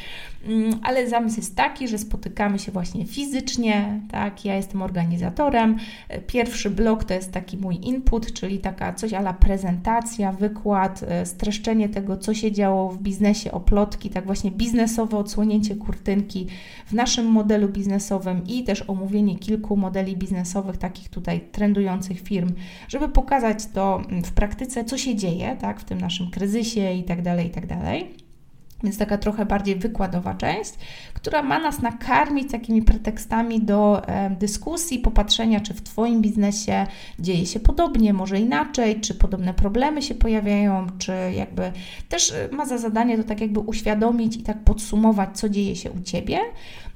Mm, 0.47 0.79
ale 0.83 1.09
zamysł 1.09 1.37
jest 1.37 1.55
taki, 1.55 1.87
że 1.87 1.97
spotykamy 1.97 2.59
się 2.59 2.71
właśnie 2.71 3.05
fizycznie, 3.05 3.99
tak, 4.11 4.45
ja 4.45 4.55
jestem 4.55 4.81
organizatorem. 4.81 5.77
Pierwszy 6.27 6.69
blok 6.69 7.03
to 7.03 7.13
jest 7.13 7.31
taki 7.31 7.57
mój 7.57 7.79
input, 7.81 8.33
czyli 8.33 8.59
taka 8.59 8.93
coś 8.93 9.13
ala 9.13 9.33
prezentacja, 9.33 10.31
wykład, 10.31 11.03
e, 11.07 11.25
streszczenie 11.25 11.89
tego, 11.89 12.17
co 12.17 12.33
się 12.33 12.51
działo 12.51 12.89
w 12.89 13.01
biznesie, 13.01 13.51
oplotki, 13.51 14.09
tak 14.09 14.25
właśnie 14.25 14.51
biznesowe 14.51 15.17
odsłonięcie 15.17 15.75
kurtynki 15.75 16.47
w 16.85 16.93
naszym 16.93 17.25
modelu 17.25 17.69
biznesowym 17.69 18.47
i 18.47 18.63
też 18.63 18.83
omówienie 18.89 19.39
kilku 19.39 19.77
modeli 19.77 20.17
biznesowych, 20.17 20.77
takich 20.77 21.09
tutaj 21.09 21.41
trendujących 21.51 22.21
firm, 22.21 22.49
żeby 22.87 23.09
pokazać 23.09 23.67
to 23.73 24.01
w 24.23 24.31
praktyce, 24.31 24.85
co 24.85 24.97
się 24.97 25.15
dzieje, 25.15 25.57
tak, 25.61 25.79
w 25.79 25.83
tym 25.83 26.01
naszym 26.01 26.31
kryzysie 26.31 26.93
i 26.99 27.03
tak 27.03 27.21
dalej, 27.21 27.45
i 27.47 27.49
tak 27.49 27.65
dalej. 27.65 28.24
Więc 28.85 28.97
taka 28.97 29.17
trochę 29.17 29.45
bardziej 29.45 29.75
wykładowa 29.75 30.33
część, 30.33 30.73
która 31.13 31.43
ma 31.43 31.59
nas 31.59 31.81
nakarmić 31.81 32.51
takimi 32.51 32.81
pretekstami 32.81 33.61
do 33.61 34.01
dyskusji, 34.39 34.99
popatrzenia, 34.99 35.59
czy 35.59 35.73
w 35.73 35.81
Twoim 35.81 36.21
biznesie 36.21 36.87
dzieje 37.19 37.45
się 37.45 37.59
podobnie, 37.59 38.13
może 38.13 38.39
inaczej, 38.39 39.01
czy 39.01 39.15
podobne 39.15 39.53
problemy 39.53 40.01
się 40.01 40.15
pojawiają, 40.15 40.87
czy 40.97 41.11
jakby 41.35 41.71
też 42.09 42.31
e, 42.31 42.55
ma 42.55 42.65
za 42.65 42.77
zadanie 42.77 43.17
to 43.17 43.23
tak 43.23 43.41
jakby 43.41 43.59
uświadomić 43.59 44.37
i 44.37 44.43
tak 44.43 44.63
podsumować, 44.63 45.29
co 45.37 45.49
dzieje 45.49 45.75
się 45.75 45.91
u 45.91 46.01
Ciebie. 46.01 46.39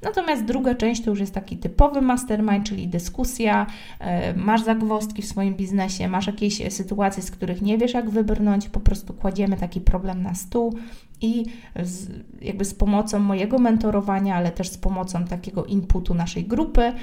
Natomiast 0.02 0.44
druga 0.44 0.74
część 0.74 1.02
to 1.02 1.10
już 1.10 1.20
jest 1.20 1.34
taki 1.34 1.56
typowy 1.56 2.00
mastermind, 2.00 2.66
czyli 2.66 2.88
dyskusja, 2.88 3.66
e, 3.98 4.34
masz 4.34 4.62
zagwozdki 4.62 5.22
w 5.22 5.26
swoim 5.26 5.54
biznesie, 5.54 6.08
masz 6.08 6.26
jakieś 6.26 6.72
sytuacje, 6.72 7.22
z 7.22 7.30
których 7.30 7.62
nie 7.62 7.78
wiesz, 7.78 7.94
jak 7.94 8.10
wybrnąć, 8.10 8.68
po 8.68 8.80
prostu 8.80 9.14
kładziemy 9.14 9.56
taki 9.56 9.80
problem 9.80 10.22
na 10.22 10.34
stół 10.34 10.78
i 11.20 11.44
z, 11.82 12.08
jakby 12.40 12.64
z 12.64 12.74
pomocą 12.74 13.18
mojego 13.18 13.58
mentorowania, 13.58 14.36
ale 14.36 14.50
też 14.50 14.68
z 14.68 14.78
pomocą 14.78 15.24
takiego 15.24 15.64
inputu 15.64 16.14
naszej 16.14 16.44
grupy 16.44 16.82
mm, 16.82 16.94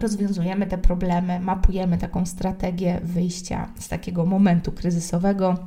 rozwiązujemy 0.00 0.66
te 0.66 0.78
problemy, 0.78 1.40
mapujemy 1.40 1.98
taką 1.98 2.26
strategię 2.26 3.00
wyjścia 3.02 3.68
z 3.78 3.88
takiego 3.88 4.26
momentu 4.26 4.72
kryzysowego 4.72 5.58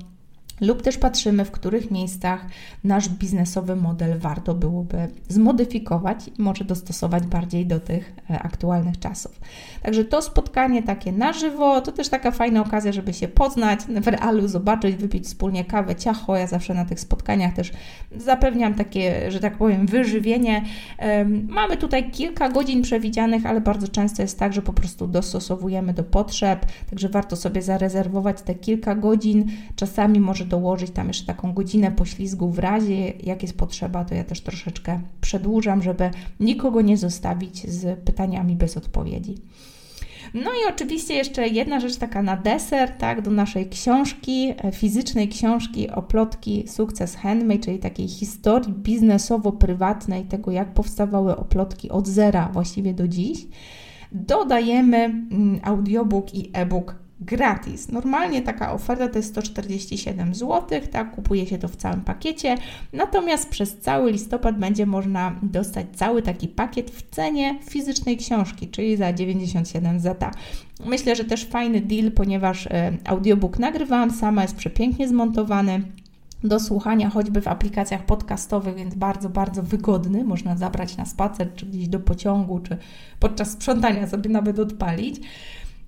lub 0.62 0.82
też 0.82 0.98
patrzymy, 0.98 1.46
w 1.46 1.52
których 1.52 1.92
miejscach 1.92 2.46
nasz 2.84 3.10
biznesowy 3.10 3.76
model 3.76 4.20
warto 4.20 4.54
byłoby 4.54 5.08
zmodyfikować 5.28 6.28
i 6.28 6.42
może 6.42 6.66
dostosować 6.66 7.26
bardziej 7.26 7.66
do 7.66 7.80
tych 7.80 8.14
e, 8.30 8.40
aktualnych 8.40 9.00
czasów. 9.00 9.40
Także 9.84 10.06
to 10.06 10.22
spotkanie 10.22 10.84
takie 10.84 11.12
na 11.12 11.34
żywo 11.34 11.82
to 11.82 11.92
też 11.92 12.10
taka 12.10 12.32
fajna 12.32 12.62
okazja, 12.62 12.92
żeby 12.92 13.14
się 13.14 13.28
poznać 13.28 13.80
w 13.80 14.08
realu, 14.08 14.48
zobaczyć, 14.48 14.96
wypić 14.96 15.26
wspólnie 15.26 15.66
kawę, 15.66 15.96
ciacho. 15.96 16.36
Ja 16.36 16.48
zawsze 16.48 16.74
na 16.74 16.86
tych 16.86 17.00
spotkaniach 17.00 17.54
też 17.54 17.72
zapewniam 18.18 18.74
takie, 18.74 19.32
że 19.32 19.40
tak 19.40 19.58
powiem, 19.58 19.88
wyżywienie. 19.88 20.64
Mamy 21.48 21.78
tutaj 21.78 22.12
kilka 22.12 22.50
godzin 22.50 22.82
przewidzianych, 22.82 23.46
ale 23.46 23.62
bardzo 23.62 23.88
często 23.88 24.22
jest 24.22 24.40
tak, 24.40 24.54
że 24.54 24.62
po 24.62 24.74
prostu 24.74 25.08
dostosowujemy 25.08 25.94
do 25.94 26.04
potrzeb, 26.04 26.66
także 26.90 27.10
warto 27.10 27.36
sobie 27.36 27.62
zarezerwować 27.62 28.42
te 28.42 28.56
kilka 28.56 28.96
godzin. 28.96 29.46
Czasami 29.76 30.20
może 30.20 30.46
dołożyć 30.48 30.92
tam 30.92 31.08
jeszcze 31.08 31.26
taką 31.26 31.54
godzinę 31.54 31.92
poślizgu 31.92 32.50
w 32.50 32.60
razie, 32.60 33.14
jak 33.24 33.42
jest 33.42 33.58
potrzeba, 33.58 34.06
to 34.06 34.16
ja 34.16 34.24
też 34.24 34.42
troszeczkę 34.42 35.02
przedłużam, 35.22 35.84
żeby 35.84 36.10
nikogo 36.40 36.82
nie 36.82 36.98
zostawić 36.98 37.70
z 37.70 38.00
pytaniami 38.00 38.56
bez 38.56 38.78
odpowiedzi. 38.78 39.36
No 40.34 40.52
i 40.52 40.70
oczywiście 40.70 41.14
jeszcze 41.14 41.48
jedna 41.48 41.80
rzecz 41.80 41.98
taka 41.98 42.22
na 42.22 42.38
deser, 42.38 42.90
tak, 42.90 43.22
do 43.22 43.32
naszej 43.32 43.70
książki, 43.70 44.54
e, 44.58 44.72
fizycznej 44.72 45.30
książki 45.30 45.90
o 45.90 46.02
plotki 46.02 46.68
Sukces 46.68 47.16
Handmade, 47.16 47.60
czyli 47.60 47.80
takiej 47.80 48.08
historii 48.08 48.74
biznesowo-prywatnej 48.74 50.26
tego, 50.26 50.52
jak 50.52 50.74
powstawały 50.74 51.38
oplotki 51.38 51.90
od 51.90 52.08
zera 52.08 52.50
właściwie 52.54 52.94
do 52.94 53.08
dziś. 53.08 53.48
Dodajemy 54.12 54.98
mm, 54.98 55.60
audiobook 55.64 56.36
i 56.36 56.50
e-book 56.54 57.07
gratis. 57.20 57.92
Normalnie 57.92 58.42
taka 58.42 58.74
oferta 58.74 59.08
to 59.08 59.20
jest 59.20 59.30
147 59.30 60.36
zł, 60.36 60.82
tak, 60.92 61.12
kupuje 61.12 61.48
się 61.48 61.58
to 61.58 61.68
w 61.68 61.76
całym 61.76 62.02
pakiecie, 62.02 62.56
natomiast 62.94 63.50
przez 63.50 63.78
cały 63.78 64.12
listopad 64.12 64.60
będzie 64.60 64.86
można 64.86 65.36
dostać 65.42 65.86
cały 65.96 66.22
taki 66.22 66.48
pakiet 66.48 66.92
w 66.92 67.10
cenie 67.10 67.60
fizycznej 67.70 68.18
książki, 68.18 68.68
czyli 68.68 68.98
za 68.98 69.14
97 69.14 70.00
zł. 70.00 70.30
Myślę, 70.86 71.16
że 71.16 71.24
też 71.24 71.46
fajny 71.46 71.82
deal, 71.82 72.12
ponieważ 72.12 72.68
e, 72.68 72.98
audiobook 73.06 73.60
nagrywałam 73.60 74.12
sama, 74.12 74.42
jest 74.42 74.56
przepięknie 74.56 75.08
zmontowany 75.08 75.82
do 76.44 76.60
słuchania 76.60 77.10
choćby 77.10 77.42
w 77.42 77.48
aplikacjach 77.48 78.06
podcastowych, 78.06 78.76
więc 78.76 78.96
bardzo, 78.96 79.30
bardzo 79.30 79.64
wygodny. 79.64 80.24
Można 80.24 80.58
zabrać 80.58 80.98
na 80.98 81.06
spacer, 81.06 81.54
czy 81.56 81.66
gdzieś 81.66 81.88
do 81.88 82.00
pociągu, 82.00 82.60
czy 82.60 82.78
podczas 83.20 83.52
sprzątania 83.52 84.08
sobie 84.08 84.30
nawet 84.30 84.60
odpalić. 84.60 85.22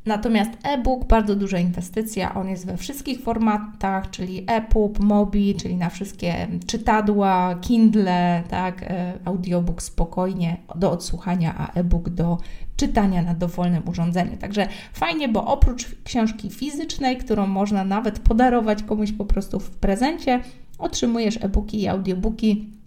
Natomiast 0.06 0.52
e-book, 0.64 1.06
bardzo 1.06 1.36
duża 1.36 1.60
inwestycja, 1.60 2.36
on 2.36 2.50
jest 2.50 2.66
we 2.66 2.78
wszystkich 2.78 3.22
formatach, 3.22 4.10
czyli 4.10 4.46
EPUB, 4.48 5.00
Mobi, 5.00 5.56
czyli 5.56 5.76
na 5.76 5.90
wszystkie 5.90 6.48
czytadła, 6.68 7.56
Kindle, 7.62 8.44
tak, 8.50 8.84
e, 8.84 9.14
audiobook 9.26 9.82
spokojnie 9.82 10.58
do 10.76 10.92
odsłuchania, 10.92 11.56
a 11.58 11.74
e-book 11.74 12.10
do 12.10 12.38
czytania 12.76 13.22
na 13.22 13.34
dowolnym 13.34 13.90
urządzeniu. 13.90 14.38
Także 14.38 14.68
fajnie, 14.94 15.30
bo 15.30 15.46
oprócz 15.46 15.86
książki 16.04 16.50
fizycznej, 16.50 17.18
którą 17.18 17.48
można 17.48 17.84
nawet 17.84 18.20
podarować 18.20 18.84
komuś 18.84 19.12
po 19.12 19.26
prostu 19.26 19.60
w 19.60 19.70
prezencie, 19.70 20.40
otrzymujesz 20.78 21.38
e-booki 21.42 21.82
i 21.82 21.88
audiobooki 21.88 22.79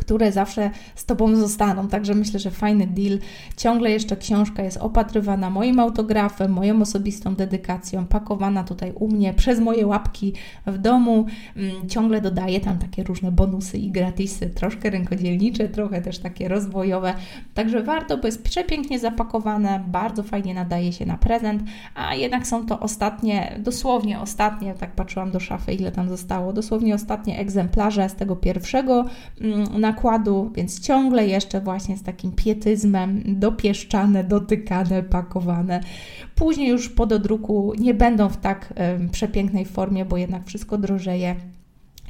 które 0.00 0.32
zawsze 0.32 0.70
z 0.94 1.04
Tobą 1.04 1.36
zostaną. 1.36 1.88
Także 1.88 2.14
myślę, 2.14 2.40
że 2.40 2.50
fajny 2.50 2.86
deal. 2.86 3.18
Ciągle 3.56 3.90
jeszcze 3.90 4.16
książka 4.16 4.62
jest 4.62 4.76
opatrywana 4.76 5.50
moim 5.50 5.80
autografem, 5.80 6.52
moją 6.52 6.82
osobistą 6.82 7.34
dedykacją, 7.34 8.06
pakowana 8.06 8.64
tutaj 8.64 8.92
u 8.92 9.08
mnie 9.08 9.34
przez 9.34 9.60
moje 9.60 9.86
łapki 9.86 10.32
w 10.66 10.78
domu. 10.78 11.26
Mm, 11.56 11.88
ciągle 11.88 12.20
dodaję 12.20 12.60
tam 12.60 12.78
takie 12.78 13.04
różne 13.04 13.32
bonusy 13.32 13.78
i 13.78 13.90
gratisy, 13.90 14.50
troszkę 14.50 14.90
rękodzielnicze, 14.90 15.68
trochę 15.68 16.02
też 16.02 16.18
takie 16.18 16.48
rozwojowe. 16.48 17.14
Także 17.54 17.82
warto, 17.82 18.18
bo 18.18 18.26
jest 18.26 18.42
przepięknie 18.42 18.98
zapakowane, 18.98 19.84
bardzo 19.88 20.22
fajnie 20.22 20.54
nadaje 20.54 20.92
się 20.92 21.06
na 21.06 21.18
prezent, 21.18 21.62
a 21.94 22.14
jednak 22.14 22.46
są 22.46 22.66
to 22.66 22.80
ostatnie, 22.80 23.56
dosłownie 23.58 24.20
ostatnie, 24.20 24.74
tak 24.74 24.90
patrzyłam 24.90 25.30
do 25.30 25.40
szafy, 25.40 25.72
ile 25.72 25.92
tam 25.92 26.08
zostało, 26.08 26.52
dosłownie 26.52 26.94
ostatnie 26.94 27.38
egzemplarze 27.38 28.08
z 28.08 28.14
tego 28.14 28.36
pierwszego 28.36 29.04
mm, 29.40 29.80
na 29.80 29.89
nakładu, 29.90 30.50
więc 30.54 30.80
ciągle 30.80 31.26
jeszcze 31.26 31.60
właśnie 31.60 31.96
z 31.96 32.02
takim 32.02 32.32
pietyzmem 32.32 33.22
dopieszczane, 33.26 34.24
dotykane, 34.24 35.02
pakowane. 35.02 35.80
Później 36.34 36.68
już 36.68 36.88
po 36.88 37.06
dodruku 37.06 37.72
nie 37.78 37.94
będą 37.94 38.28
w 38.28 38.36
tak 38.36 38.74
przepięknej 39.12 39.64
formie, 39.64 40.04
bo 40.04 40.16
jednak 40.16 40.46
wszystko 40.46 40.78
drożeje. 40.78 41.36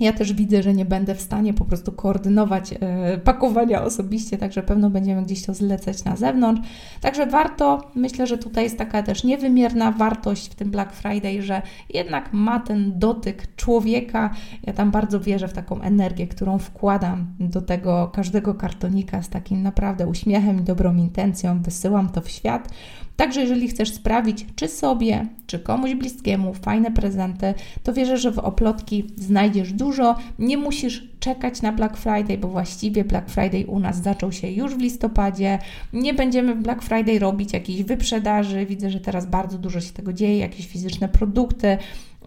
Ja 0.00 0.12
też 0.12 0.32
widzę, 0.32 0.62
że 0.62 0.74
nie 0.74 0.84
będę 0.84 1.14
w 1.14 1.20
stanie 1.20 1.54
po 1.54 1.64
prostu 1.64 1.92
koordynować 1.92 2.74
e, 2.80 3.18
pakowania 3.18 3.82
osobiście, 3.82 4.38
także 4.38 4.62
pewno 4.62 4.90
będziemy 4.90 5.22
gdzieś 5.22 5.46
to 5.46 5.54
zlecać 5.54 6.04
na 6.04 6.16
zewnątrz. 6.16 6.62
Także 7.00 7.26
warto, 7.26 7.90
myślę, 7.94 8.26
że 8.26 8.38
tutaj 8.38 8.64
jest 8.64 8.78
taka 8.78 9.02
też 9.02 9.24
niewymierna 9.24 9.92
wartość 9.92 10.50
w 10.50 10.54
tym 10.54 10.70
Black 10.70 10.92
Friday, 10.92 11.42
że 11.42 11.62
jednak 11.94 12.32
ma 12.32 12.60
ten 12.60 12.98
dotyk 12.98 13.56
człowieka. 13.56 14.34
Ja 14.62 14.72
tam 14.72 14.90
bardzo 14.90 15.20
wierzę 15.20 15.48
w 15.48 15.52
taką 15.52 15.80
energię, 15.80 16.26
którą 16.26 16.58
wkładam 16.58 17.26
do 17.40 17.62
tego 17.62 18.10
każdego 18.14 18.54
kartonika 18.54 19.22
z 19.22 19.28
takim 19.28 19.62
naprawdę 19.62 20.06
uśmiechem 20.06 20.60
i 20.60 20.62
dobrą 20.62 20.96
intencją. 20.96 21.62
Wysyłam 21.62 22.08
to 22.08 22.20
w 22.20 22.30
świat. 22.30 22.68
Także 23.16 23.40
jeżeli 23.40 23.68
chcesz 23.68 23.94
sprawić, 23.94 24.46
czy 24.56 24.68
sobie, 24.68 25.26
czy 25.46 25.58
komuś 25.58 25.94
bliskiemu 25.94 26.54
fajne 26.54 26.90
prezenty, 26.90 27.54
to 27.82 27.92
wierzę, 27.92 28.18
że 28.18 28.32
w 28.32 28.38
oplotki 28.38 29.04
znajdziesz 29.16 29.72
dużo. 29.72 29.89
Nie 30.38 30.56
musisz 30.56 31.08
czekać 31.20 31.62
na 31.62 31.72
Black 31.72 31.96
Friday, 31.96 32.38
bo 32.38 32.48
właściwie 32.48 33.04
Black 33.04 33.30
Friday 33.30 33.66
u 33.66 33.80
nas 33.80 34.02
zaczął 34.02 34.32
się 34.32 34.50
już 34.50 34.74
w 34.74 34.78
listopadzie. 34.78 35.58
Nie 35.92 36.14
będziemy 36.14 36.54
w 36.54 36.62
Black 36.62 36.82
Friday 36.82 37.18
robić 37.18 37.52
jakichś 37.52 37.82
wyprzedaży. 37.82 38.66
Widzę, 38.66 38.90
że 38.90 39.00
teraz 39.00 39.26
bardzo 39.26 39.58
dużo 39.58 39.80
się 39.80 39.92
tego 39.92 40.12
dzieje, 40.12 40.38
jakieś 40.38 40.66
fizyczne 40.66 41.08
produkty 41.08 41.78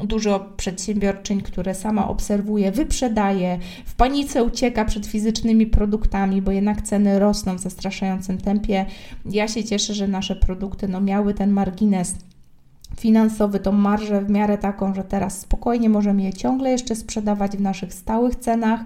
dużo 0.02 0.40
przedsiębiorczyń, 0.58 1.42
które 1.42 1.76
sama 1.76 2.08
obserwuje, 2.08 2.72
wyprzedaje, 2.72 3.60
w 3.86 3.96
panice 3.96 4.44
ucieka 4.44 4.86
przed 4.86 5.06
fizycznymi 5.06 5.68
produktami, 5.68 6.42
bo 6.42 6.52
jednak 6.52 6.82
ceny 6.82 7.20
rosną 7.20 7.56
w 7.56 7.60
zastraszającym 7.60 8.38
tempie. 8.38 8.86
Ja 9.26 9.48
się 9.48 9.64
cieszę, 9.64 9.94
że 9.94 10.08
nasze 10.08 10.36
produkty 10.36 10.88
no, 10.88 11.02
miały 11.02 11.34
ten 11.34 11.52
margines 11.52 12.16
finansowy, 13.00 13.60
tą 13.60 13.72
marżę 13.72 14.22
w 14.22 14.30
miarę 14.30 14.58
taką, 14.58 14.94
że 14.94 15.04
teraz 15.04 15.40
spokojnie 15.40 15.90
możemy 15.90 16.24
je 16.24 16.34
ciągle 16.34 16.72
jeszcze 16.72 16.96
sprzedawać 16.96 17.58
w 17.58 17.62
naszych 17.62 17.94
stałych 17.94 18.36
cenach. 18.36 18.80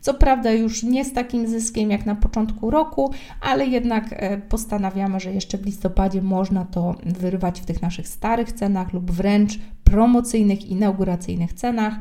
Co 0.00 0.14
prawda 0.14 0.52
już 0.52 0.82
nie 0.82 1.04
z 1.04 1.12
takim 1.12 1.48
zyskiem 1.48 1.90
jak 1.90 2.06
na 2.06 2.14
początku 2.14 2.70
roku, 2.70 3.10
ale 3.40 3.66
jednak 3.66 4.04
e, 4.10 4.38
postanawiamy, 4.38 5.20
że 5.20 5.32
jeszcze 5.32 5.58
w 5.58 5.66
listopadzie 5.66 6.22
można 6.22 6.64
to 6.64 6.94
wyrwać 7.06 7.60
w 7.60 7.64
tych 7.64 7.82
naszych 7.82 8.08
starych 8.08 8.52
cenach 8.52 8.92
lub 8.92 9.10
wręcz 9.10 9.58
promocyjnych, 9.84 10.66
inauguracyjnych 10.66 11.52
cenach. 11.52 11.94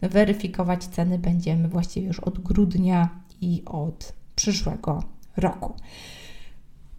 Weryfikować 0.00 0.84
ceny 0.84 1.18
będziemy 1.18 1.68
właściwie 1.68 2.06
już 2.06 2.20
od 2.20 2.38
grudnia 2.38 3.08
i 3.40 3.62
od 3.66 4.12
przyszłego 4.36 5.02
roku. 5.36 5.74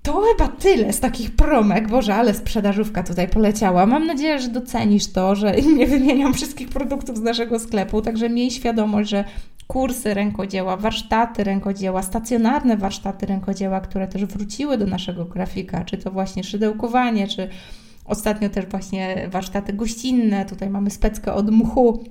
To 0.07 0.21
chyba 0.21 0.47
tyle 0.47 0.93
z 0.93 0.99
takich 0.99 1.35
promek. 1.35 1.87
Boże, 1.87 2.15
ale 2.15 2.33
sprzedażówka 2.33 3.03
tutaj 3.03 3.27
poleciała. 3.27 3.85
Mam 3.85 4.05
nadzieję, 4.05 4.39
że 4.39 4.49
docenisz 4.49 5.07
to, 5.07 5.35
że 5.35 5.55
nie 5.77 5.87
wymieniam 5.87 6.33
wszystkich 6.33 6.69
produktów 6.69 7.17
z 7.17 7.21
naszego 7.21 7.59
sklepu, 7.59 8.01
także 8.01 8.29
miej 8.29 8.51
świadomość, 8.51 9.09
że 9.09 9.23
kursy 9.67 10.13
rękodzieła, 10.13 10.77
warsztaty 10.77 11.43
rękodzieła, 11.43 12.01
stacjonarne 12.01 12.77
warsztaty 12.77 13.25
rękodzieła, 13.25 13.79
które 13.79 14.07
też 14.07 14.25
wróciły 14.25 14.77
do 14.77 14.85
naszego 14.85 15.25
grafika, 15.25 15.85
czy 15.85 15.97
to 15.97 16.11
właśnie 16.11 16.43
szydełkowanie, 16.43 17.27
czy 17.27 17.49
ostatnio 18.05 18.49
też 18.49 18.65
właśnie 18.65 19.27
warsztaty 19.31 19.73
gościnne. 19.73 20.45
Tutaj 20.45 20.69
mamy 20.69 20.89
speckę 20.89 21.33
od 21.33 21.51
mchu 21.51 22.03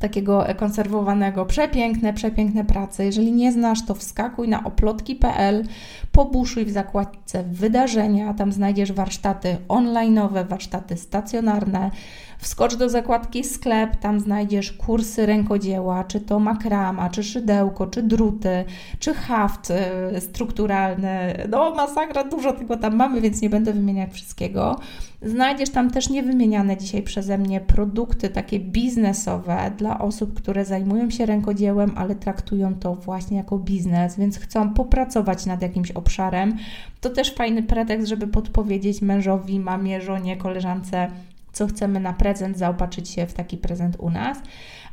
takiego 0.00 0.44
konserwowanego. 0.56 1.46
Przepiękne, 1.46 2.12
przepiękne 2.12 2.64
prace. 2.64 3.04
Jeżeli 3.04 3.32
nie 3.32 3.52
znasz, 3.52 3.86
to 3.86 3.94
wskakuj 3.94 4.48
na 4.48 4.64
oplotki.pl, 4.64 5.64
pobuszuj 6.12 6.64
w 6.64 6.70
zakładce 6.70 7.44
wydarzenia, 7.44 8.34
tam 8.34 8.52
znajdziesz 8.52 8.92
warsztaty 8.92 9.56
online'owe, 9.68 10.48
warsztaty 10.48 10.96
stacjonarne, 10.96 11.90
Wskocz 12.38 12.76
do 12.76 12.88
zakładki 12.88 13.44
sklep, 13.44 13.96
tam 13.96 14.20
znajdziesz 14.20 14.72
kursy 14.72 15.26
rękodzieła, 15.26 16.04
czy 16.04 16.20
to 16.20 16.38
makrama, 16.38 17.10
czy 17.10 17.22
szydełko, 17.24 17.86
czy 17.86 18.02
druty, 18.02 18.64
czy 18.98 19.14
haft 19.14 19.70
y, 19.70 20.20
strukturalny. 20.20 21.46
No 21.48 21.74
masakra, 21.74 22.24
dużo 22.24 22.52
tego 22.52 22.76
tam 22.76 22.96
mamy, 22.96 23.20
więc 23.20 23.42
nie 23.42 23.50
będę 23.50 23.72
wymieniać 23.72 24.12
wszystkiego. 24.12 24.76
Znajdziesz 25.22 25.70
tam 25.70 25.90
też 25.90 26.10
niewymieniane 26.10 26.76
dzisiaj 26.76 27.02
przeze 27.02 27.38
mnie 27.38 27.60
produkty 27.60 28.28
takie 28.28 28.60
biznesowe 28.60 29.72
dla 29.76 29.98
osób, 29.98 30.34
które 30.34 30.64
zajmują 30.64 31.10
się 31.10 31.26
rękodziełem, 31.26 31.92
ale 31.96 32.14
traktują 32.14 32.74
to 32.74 32.94
właśnie 32.94 33.36
jako 33.36 33.58
biznes, 33.58 34.16
więc 34.16 34.38
chcą 34.38 34.74
popracować 34.74 35.46
nad 35.46 35.62
jakimś 35.62 35.90
obszarem. 35.90 36.56
To 37.00 37.10
też 37.10 37.34
fajny 37.34 37.62
pretekst, 37.62 38.08
żeby 38.08 38.26
podpowiedzieć 38.26 39.02
mężowi, 39.02 39.60
mamie, 39.60 40.00
żonie, 40.00 40.36
koleżance, 40.36 41.10
co 41.58 41.66
chcemy 41.66 42.00
na 42.00 42.12
prezent, 42.12 42.58
zaopatrzyć 42.58 43.08
się 43.08 43.26
w 43.26 43.34
taki 43.34 43.56
prezent 43.56 43.96
u 43.98 44.10
nas, 44.10 44.38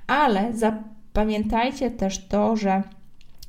ale 0.08 0.54
zapamiętajcie 0.54 1.92
też 1.92 2.28
to, 2.28 2.56
że 2.56 2.84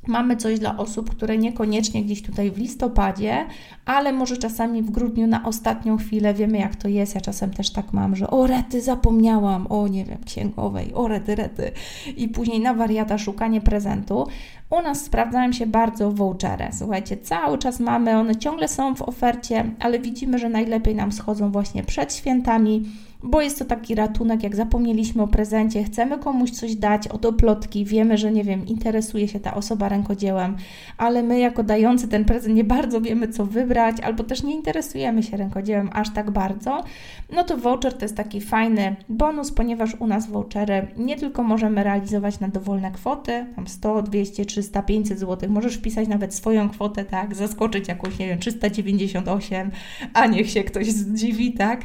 Mamy 0.07 0.37
coś 0.37 0.59
dla 0.59 0.77
osób, 0.77 1.11
które 1.11 1.39
niekoniecznie 1.39 2.05
gdzieś 2.05 2.23
tutaj 2.23 2.51
w 2.51 2.59
listopadzie, 2.59 3.47
ale 3.85 4.13
może 4.13 4.37
czasami 4.37 4.83
w 4.83 4.91
grudniu 4.91 5.27
na 5.27 5.45
ostatnią 5.45 5.97
chwilę. 5.97 6.35
Wiemy, 6.35 6.59
jak 6.59 6.77
to 6.77 6.89
jest. 6.89 7.15
Ja 7.15 7.21
czasem 7.21 7.51
też 7.51 7.71
tak 7.71 7.93
mam, 7.93 8.17
że 8.17 8.31
o 8.31 8.47
rety, 8.47 8.81
zapomniałam, 8.81 9.67
o 9.67 9.89
nie 9.89 10.05
wiem, 10.05 10.19
księgowej, 10.25 10.95
o 10.95 11.09
rety, 11.09 11.35
rety. 11.35 11.71
I 12.17 12.29
później 12.29 12.61
na 12.61 12.75
wariata 12.75 13.19
szukanie 13.19 13.61
prezentu. 13.61 14.27
U 14.71 14.83
nas 14.83 15.05
sprawdzają 15.05 15.53
się 15.53 15.67
bardzo 15.67 16.13
vouchery. 16.13 16.69
Słuchajcie, 16.73 17.17
cały 17.17 17.59
czas 17.59 17.81
mamy, 17.81 18.17
one 18.17 18.37
ciągle 18.37 18.69
są 18.69 18.95
w 18.95 19.03
ofercie, 19.03 19.65
ale 19.81 19.99
widzimy, 19.99 20.39
że 20.39 20.49
najlepiej 20.49 20.95
nam 20.95 21.13
schodzą 21.13 21.51
właśnie 21.51 21.85
przed 21.85 22.15
świętami 22.15 22.85
bo 23.23 23.41
jest 23.41 23.59
to 23.59 23.65
taki 23.65 23.95
ratunek, 23.95 24.43
jak 24.43 24.57
zapomnieliśmy 24.57 25.23
o 25.23 25.29
prezencie, 25.29 25.85
chcemy 25.85 26.19
komuś 26.19 26.51
coś 26.51 26.77
dać 26.77 27.09
od 27.09 27.27
oplotki, 27.27 27.85
wiemy, 27.85 28.19
że 28.19 28.33
nie 28.33 28.45
wiem, 28.45 28.67
interesuje 28.67 29.29
się 29.29 29.41
ta 29.41 29.55
osoba 29.55 29.89
rękodziełem, 29.89 30.57
ale 30.99 31.23
my 31.23 31.39
jako 31.39 31.63
dający 31.63 32.09
ten 32.09 32.25
prezent 32.25 32.55
nie 32.55 32.65
bardzo 32.65 33.01
wiemy, 33.01 33.29
co 33.29 33.47
wybrać, 33.47 34.01
albo 34.01 34.25
też 34.25 34.43
nie 34.43 34.55
interesujemy 34.55 35.23
się 35.23 35.37
rękodziełem 35.37 35.91
aż 35.93 36.13
tak 36.13 36.31
bardzo, 36.31 36.85
no 37.33 37.45
to 37.45 37.57
voucher 37.57 37.95
to 37.95 38.05
jest 38.05 38.17
taki 38.17 38.41
fajny 38.41 38.97
bonus, 39.09 39.53
ponieważ 39.53 39.95
u 39.95 40.07
nas 40.07 40.27
vouchery 40.27 40.87
nie 40.97 41.17
tylko 41.17 41.43
możemy 41.43 41.85
realizować 41.85 42.41
na 42.41 42.49
dowolne 42.49 42.91
kwoty, 42.91 43.47
tam 43.57 43.67
100, 43.69 44.03
200, 44.03 44.45
300, 44.45 44.83
500 44.83 45.19
zł, 45.19 45.51
możesz 45.51 45.77
wpisać 45.77 46.09
nawet 46.09 46.35
swoją 46.35 46.69
kwotę, 46.69 47.05
tak, 47.05 47.35
zaskoczyć 47.35 47.89
jakąś, 47.89 48.19
nie 48.19 48.27
wiem, 48.27 48.39
398, 48.39 49.71
a 50.15 50.27
niech 50.27 50.51
się 50.51 50.65
ktoś 50.65 50.87
zdziwi, 50.87 51.53
tak, 51.53 51.85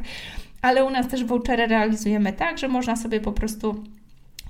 ale 0.62 0.86
u 0.86 0.90
nas 0.90 1.08
też 1.08 1.24
vouchery 1.26 1.68
realizujemy 1.68 2.34
tak, 2.34 2.58
że 2.58 2.68
można 2.68 2.96
sobie 2.96 3.20
po 3.20 3.32
prostu 3.32 3.84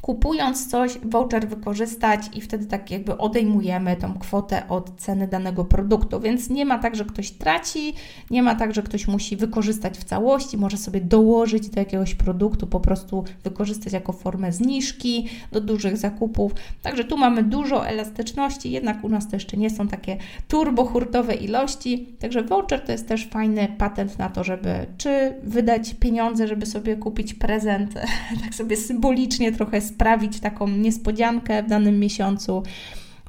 kupując 0.02 0.68
coś, 0.68 0.98
voucher 1.04 1.48
wykorzystać 1.48 2.22
i 2.34 2.42
wtedy 2.42 2.66
tak 2.66 2.92
jakby 2.92 3.18
odejmujemy 3.18 3.96
tą 3.96 4.14
kwotę 4.14 4.64
od 4.70 4.96
ceny 4.98 5.28
danego 5.28 5.66
produktu. 5.66 6.20
Więc 6.20 6.50
nie 6.50 6.66
ma 6.66 6.80
tak, 6.80 6.96
że 6.96 7.06
ktoś 7.06 7.32
traci, 7.32 7.94
nie 8.30 8.44
ma 8.44 8.56
tak, 8.56 8.74
że 8.74 8.82
ktoś 8.82 9.08
musi 9.08 9.38
wykorzystać 9.38 9.98
w 9.98 10.04
całości, 10.04 10.58
może 10.58 10.78
sobie 10.78 11.02
dołożyć 11.02 11.70
do 11.70 11.80
jakiegoś 11.80 12.16
produktu, 12.16 12.68
po 12.68 12.80
prostu 12.80 13.24
wykorzystać 13.44 13.94
jako 13.94 14.14
formę 14.14 14.52
zniżki 14.52 15.30
do 15.52 15.62
dużych 15.62 15.98
zakupów. 15.98 16.52
Także 16.82 17.04
tu 17.04 17.18
mamy 17.18 17.44
dużo 17.44 17.88
elastyczności, 17.88 18.72
jednak 18.72 19.04
u 19.04 19.10
nas 19.10 19.28
to 19.28 19.36
jeszcze 19.36 19.58
nie 19.58 19.70
są 19.70 19.88
takie 19.88 20.18
turbohurtowe 20.48 21.34
ilości. 21.34 22.08
Także 22.20 22.44
voucher 22.44 22.82
to 22.82 22.92
jest 22.92 23.08
też 23.08 23.28
fajny 23.28 23.68
patent 23.78 24.20
na 24.20 24.30
to, 24.30 24.44
żeby 24.44 24.86
czy 24.98 25.34
wydać 25.44 25.94
pieniądze, 25.94 26.48
żeby 26.48 26.66
sobie 26.66 26.96
kupić 26.96 27.34
prezent, 27.34 27.94
tak 28.44 28.56
sobie 28.56 28.78
symbolicznie 28.78 29.52
trochę 29.52 29.82
sprawić 29.94 30.40
taką 30.40 30.68
niespodziankę 30.68 31.64
w 31.64 31.68
danym 31.68 32.00
miesiącu. 32.00 32.64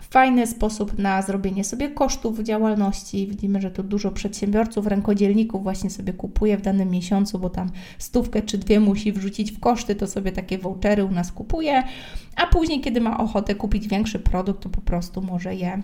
Fajny 0.01 0.46
sposób 0.46 0.98
na 0.98 1.22
zrobienie 1.22 1.64
sobie 1.64 1.88
kosztów 1.88 2.38
działalności. 2.38 3.27
Widzimy, 3.27 3.61
że 3.61 3.70
tu 3.70 3.83
dużo 3.83 4.11
przedsiębiorców, 4.11 4.87
rękodzielników 4.87 5.62
właśnie 5.62 5.90
sobie 5.90 6.12
kupuje 6.12 6.57
w 6.59 6.62
danym 6.62 6.90
miesiącu, 6.90 7.38
bo 7.38 7.51
tam 7.51 7.70
stówkę 7.98 8.42
czy 8.42 8.59
dwie 8.59 8.81
musi 8.81 9.12
wrzucić 9.12 9.53
w 9.53 9.61
koszty, 9.61 9.94
to 9.94 10.07
sobie 10.07 10.33
takie 10.33 10.59
vouchery 10.59 11.05
u 11.05 11.11
nas 11.11 11.33
kupuje, 11.33 11.83
a 12.37 12.46
później, 12.46 12.81
kiedy 12.81 13.01
ma 13.01 13.18
ochotę 13.18 13.55
kupić 13.55 13.88
większy 13.88 14.18
produkt, 14.18 14.62
to 14.62 14.68
po 14.68 14.81
prostu 14.81 15.22
może 15.22 15.55
je 15.55 15.83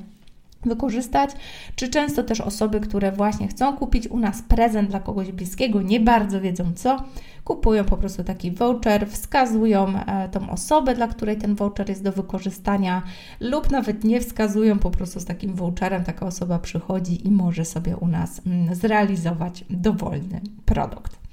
wykorzystać, 0.65 1.31
czy 1.77 1.89
często 1.89 2.23
też 2.23 2.41
osoby, 2.41 2.81
które 2.81 3.13
właśnie 3.13 3.49
chcą 3.49 3.77
kupić 3.77 4.09
u 4.09 4.19
nas 4.19 4.43
prezent 4.43 4.91
dla 4.91 5.01
kogoś 5.01 5.33
bliskiego, 5.33 5.83
nie 5.83 6.01
bardzo 6.01 6.41
wiedzą 6.41 6.73
co, 6.75 7.05
kupują 7.45 7.85
po 7.85 7.97
prostu 7.97 8.25
taki 8.25 8.51
voucher, 8.51 9.09
wskazują 9.09 9.87
e, 10.07 10.29
tą 10.29 10.51
osobę, 10.51 10.95
dla 10.95 11.09
której 11.09 11.37
ten 11.37 11.55
voucher 11.55 11.89
jest 11.89 12.03
do 12.03 12.13
wykorzystania, 12.13 13.03
lub 13.41 13.71
nawet 13.71 14.05
nie 14.05 14.21
wskazują, 14.21 14.79
po 14.79 14.91
prostu 14.91 15.21
z 15.21 15.25
takim 15.25 15.55
voucherem 15.55 16.05
taka 16.05 16.27
osoba 16.27 16.59
przychodzi 16.59 17.27
i 17.27 17.31
może 17.31 17.65
sobie 17.65 17.97
u 17.97 18.07
nas 18.07 18.41
mm, 18.47 18.75
zrealizować 18.75 19.65
dowolny 19.71 20.41
produkt. 20.65 21.28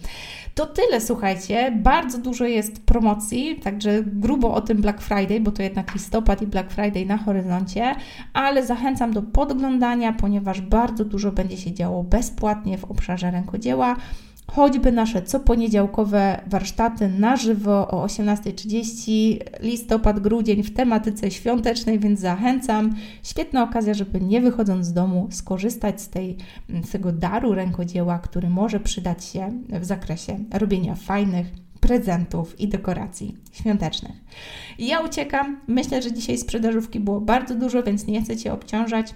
To 0.55 0.65
tyle, 0.65 1.01
słuchajcie. 1.01 1.71
Bardzo 1.71 2.17
dużo 2.17 2.45
jest 2.45 2.85
promocji, 2.85 3.55
także 3.55 4.03
grubo 4.03 4.53
o 4.53 4.61
tym 4.61 4.81
Black 4.81 5.01
Friday, 5.01 5.39
bo 5.39 5.51
to 5.51 5.63
jednak 5.63 5.93
listopad 5.93 6.41
i 6.41 6.47
Black 6.47 6.71
Friday 6.71 7.05
na 7.05 7.17
horyzoncie, 7.17 7.95
ale 8.33 8.65
zachęcam 8.65 9.13
do 9.13 9.21
podglądania, 9.21 10.13
ponieważ 10.13 10.61
bardzo 10.61 11.05
dużo 11.05 11.31
będzie 11.31 11.57
się 11.57 11.73
działo 11.73 12.03
bezpłatnie 12.03 12.77
w 12.77 12.85
obszarze 12.85 13.31
rękodzieła 13.31 13.95
choćby 14.47 14.91
nasze 14.91 15.21
coponiedziałkowe 15.21 16.41
warsztaty 16.47 17.09
na 17.09 17.35
żywo 17.35 17.87
o 17.87 18.05
18.30, 18.05 19.37
listopad, 19.59 20.19
grudzień 20.19 20.63
w 20.63 20.73
tematyce 20.73 21.31
świątecznej, 21.31 21.99
więc 21.99 22.19
zachęcam. 22.19 22.95
Świetna 23.23 23.63
okazja, 23.63 23.93
żeby 23.93 24.21
nie 24.21 24.41
wychodząc 24.41 24.85
z 24.85 24.93
domu 24.93 25.27
skorzystać 25.31 26.01
z, 26.01 26.09
tej, 26.09 26.37
z 26.83 26.91
tego 26.91 27.11
daru 27.11 27.53
rękodzieła, 27.53 28.19
który 28.19 28.49
może 28.49 28.79
przydać 28.79 29.25
się 29.25 29.51
w 29.69 29.85
zakresie 29.85 30.39
robienia 30.53 30.95
fajnych 30.95 31.47
prezentów 31.79 32.59
i 32.59 32.67
dekoracji 32.67 33.35
świątecznych. 33.51 34.15
Ja 34.79 34.99
uciekam. 34.99 35.61
Myślę, 35.67 36.01
że 36.01 36.11
dzisiaj 36.11 36.37
sprzedażówki 36.37 36.99
było 36.99 37.21
bardzo 37.21 37.55
dużo, 37.55 37.83
więc 37.83 38.07
nie 38.07 38.21
chcę 38.21 38.37
Cię 38.37 38.53
obciążać. 38.53 39.13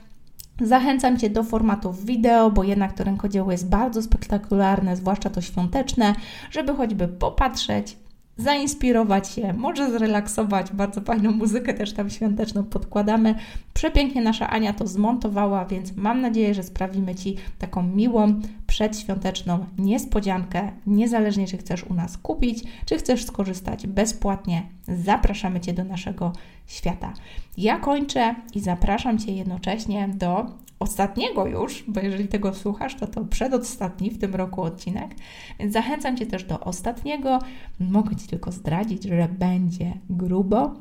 Zachęcam 0.62 1.18
Cię 1.18 1.30
do 1.30 1.44
formatów 1.44 2.06
wideo, 2.06 2.52
bo 2.52 2.64
jednak 2.64 2.94
to 2.94 3.04
rękodzieło 3.04 3.52
jest 3.52 3.70
bardzo 3.70 4.02
spektakularne, 4.02 4.96
zwłaszcza 4.96 5.30
to 5.30 5.42
świąteczne, 5.42 6.16
żeby 6.52 6.76
choćby 6.76 7.08
popatrzeć, 7.08 7.98
zainspirować 8.40 9.30
się, 9.30 9.54
może 9.54 9.92
zrelaksować. 9.92 10.72
Bardzo 10.72 11.02
fajną 11.02 11.32
muzykę 11.32 11.74
też 11.74 11.94
tam 11.94 12.10
świąteczną 12.10 12.64
podkładamy. 12.64 13.36
Przepięknie 13.74 14.22
nasza 14.22 14.50
Ania 14.50 14.74
to 14.74 14.88
zmontowała, 14.88 15.66
więc 15.66 15.96
mam 15.96 16.22
nadzieję, 16.22 16.54
że 16.54 16.64
sprawimy 16.64 17.16
Ci 17.16 17.36
taką 17.60 17.84
miłą, 17.84 18.42
przedświąteczną 18.68 19.66
niespodziankę, 19.78 20.72
niezależnie 20.88 21.48
czy 21.48 21.58
chcesz 21.58 21.84
u 21.84 21.94
nas 21.94 22.18
kupić, 22.18 22.64
czy 22.86 22.98
chcesz 22.98 23.26
skorzystać 23.26 23.88
bezpłatnie. 23.88 24.64
Zapraszamy 24.88 25.60
Cię 25.60 25.74
do 25.74 25.84
naszego 25.84 26.34
świata. 26.68 27.14
Ja 27.58 27.80
kończę 27.80 28.36
i 28.56 28.60
zapraszam 28.60 29.20
Cię 29.20 29.32
jednocześnie 29.32 30.10
do 30.14 30.46
ostatniego 30.80 31.48
już, 31.48 31.84
bo 31.88 32.00
jeżeli 32.00 32.28
tego 32.28 32.54
słuchasz, 32.54 32.96
to 32.96 33.08
to 33.08 33.26
przedostatni 33.26 34.10
w 34.10 34.18
tym 34.18 34.36
roku 34.36 34.62
odcinek, 34.62 35.16
więc 35.60 35.74
zachęcam 35.74 36.18
Cię 36.18 36.26
też 36.26 36.44
do 36.44 36.60
ostatniego. 36.60 37.40
Mogę 37.80 38.16
Ci 38.16 38.28
tylko 38.28 38.52
zdradzić, 38.52 39.04
że 39.04 39.28
będzie 39.40 39.94
grubo, 40.10 40.76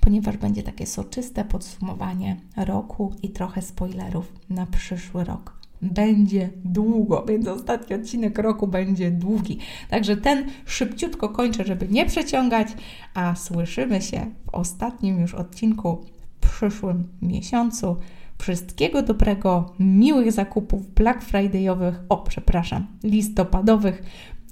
ponieważ 0.00 0.36
będzie 0.36 0.62
takie 0.62 0.86
soczyste 0.86 1.44
podsumowanie 1.44 2.36
roku 2.56 3.12
i 3.22 3.30
trochę 3.30 3.62
spoilerów 3.62 4.32
na 4.50 4.66
przyszły 4.66 5.24
rok. 5.24 5.56
Będzie 5.82 6.50
długo, 6.64 7.24
więc 7.28 7.48
ostatni 7.48 7.96
odcinek 7.96 8.38
roku 8.38 8.66
będzie 8.66 9.10
długi. 9.10 9.58
Także 9.90 10.16
ten 10.16 10.44
szybciutko 10.64 11.28
kończę, 11.28 11.64
żeby 11.64 11.88
nie 11.88 12.06
przeciągać, 12.06 12.68
a 13.14 13.34
słyszymy 13.34 14.02
się 14.02 14.26
w 14.46 14.54
ostatnim 14.54 15.20
już 15.20 15.34
odcinku 15.34 16.04
w 16.40 16.50
przyszłym 16.50 17.08
miesiącu. 17.22 17.96
Wszystkiego 18.38 19.02
dobrego, 19.02 19.74
miłych 19.78 20.32
zakupów 20.32 20.94
Black 20.94 21.20
Friday'owych, 21.32 21.94
o 22.08 22.16
przepraszam, 22.16 22.86
listopadowych 23.04 24.02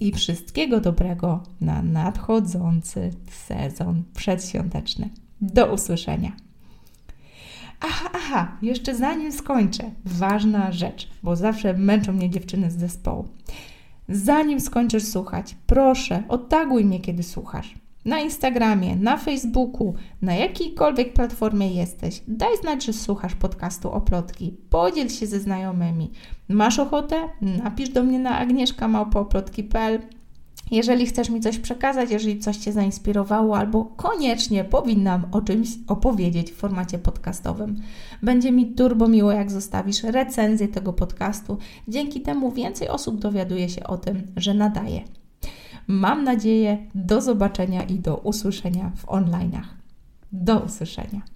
i 0.00 0.12
wszystkiego 0.12 0.80
dobrego 0.80 1.42
na 1.60 1.82
nadchodzący 1.82 3.10
sezon 3.30 4.02
przedświąteczny. 4.14 5.08
Do 5.40 5.72
usłyszenia. 5.72 6.32
Aha, 7.80 8.10
aha, 8.14 8.56
jeszcze 8.62 8.94
zanim 8.94 9.32
skończę, 9.32 9.90
ważna 10.04 10.72
rzecz, 10.72 11.08
bo 11.22 11.36
zawsze 11.36 11.74
męczą 11.74 12.12
mnie 12.12 12.30
dziewczyny 12.30 12.70
z 12.70 12.78
zespołu. 12.78 13.28
Zanim 14.08 14.60
skończysz 14.60 15.04
słuchać, 15.04 15.56
proszę, 15.66 16.22
otaguj 16.28 16.84
mnie, 16.84 17.00
kiedy 17.00 17.22
słuchasz 17.22 17.74
na 18.04 18.20
Instagramie, 18.20 18.96
na 18.96 19.16
Facebooku, 19.16 19.94
na 20.22 20.34
jakiejkolwiek 20.34 21.12
platformie 21.12 21.74
jesteś, 21.74 22.22
daj 22.28 22.56
znać, 22.60 22.84
że 22.84 22.92
słuchasz 22.92 23.34
podcastu 23.34 23.90
Oplotki. 23.90 24.56
Podziel 24.70 25.08
się 25.08 25.26
ze 25.26 25.40
znajomymi. 25.40 26.10
Masz 26.48 26.78
ochotę? 26.78 27.28
Napisz 27.40 27.88
do 27.88 28.02
mnie 28.02 28.18
na 28.18 28.38
agnieszkamałpooplotki.pl 28.38 29.98
jeżeli 30.70 31.06
chcesz 31.06 31.30
mi 31.30 31.40
coś 31.40 31.58
przekazać, 31.58 32.10
jeżeli 32.10 32.38
coś 32.38 32.56
Cię 32.56 32.72
zainspirowało, 32.72 33.58
albo 33.58 33.84
koniecznie 33.84 34.64
powinnam 34.64 35.26
o 35.32 35.40
czymś 35.40 35.68
opowiedzieć 35.88 36.52
w 36.52 36.56
formacie 36.56 36.98
podcastowym, 36.98 37.82
będzie 38.22 38.52
mi 38.52 38.66
turbo 38.66 39.08
miło, 39.08 39.32
jak 39.32 39.50
zostawisz 39.50 40.02
recenzję 40.02 40.68
tego 40.68 40.92
podcastu. 40.92 41.58
Dzięki 41.88 42.20
temu 42.20 42.52
więcej 42.52 42.88
osób 42.88 43.18
dowiaduje 43.18 43.68
się 43.68 43.84
o 43.84 43.98
tym, 43.98 44.22
że 44.36 44.54
nadaje. 44.54 45.23
Mam 45.86 46.24
nadzieję, 46.24 46.78
do 46.94 47.20
zobaczenia 47.20 47.82
i 47.82 47.98
do 47.98 48.16
usłyszenia 48.16 48.92
w 48.96 49.06
online'ach. 49.06 49.64
Do 50.32 50.58
usłyszenia. 50.58 51.33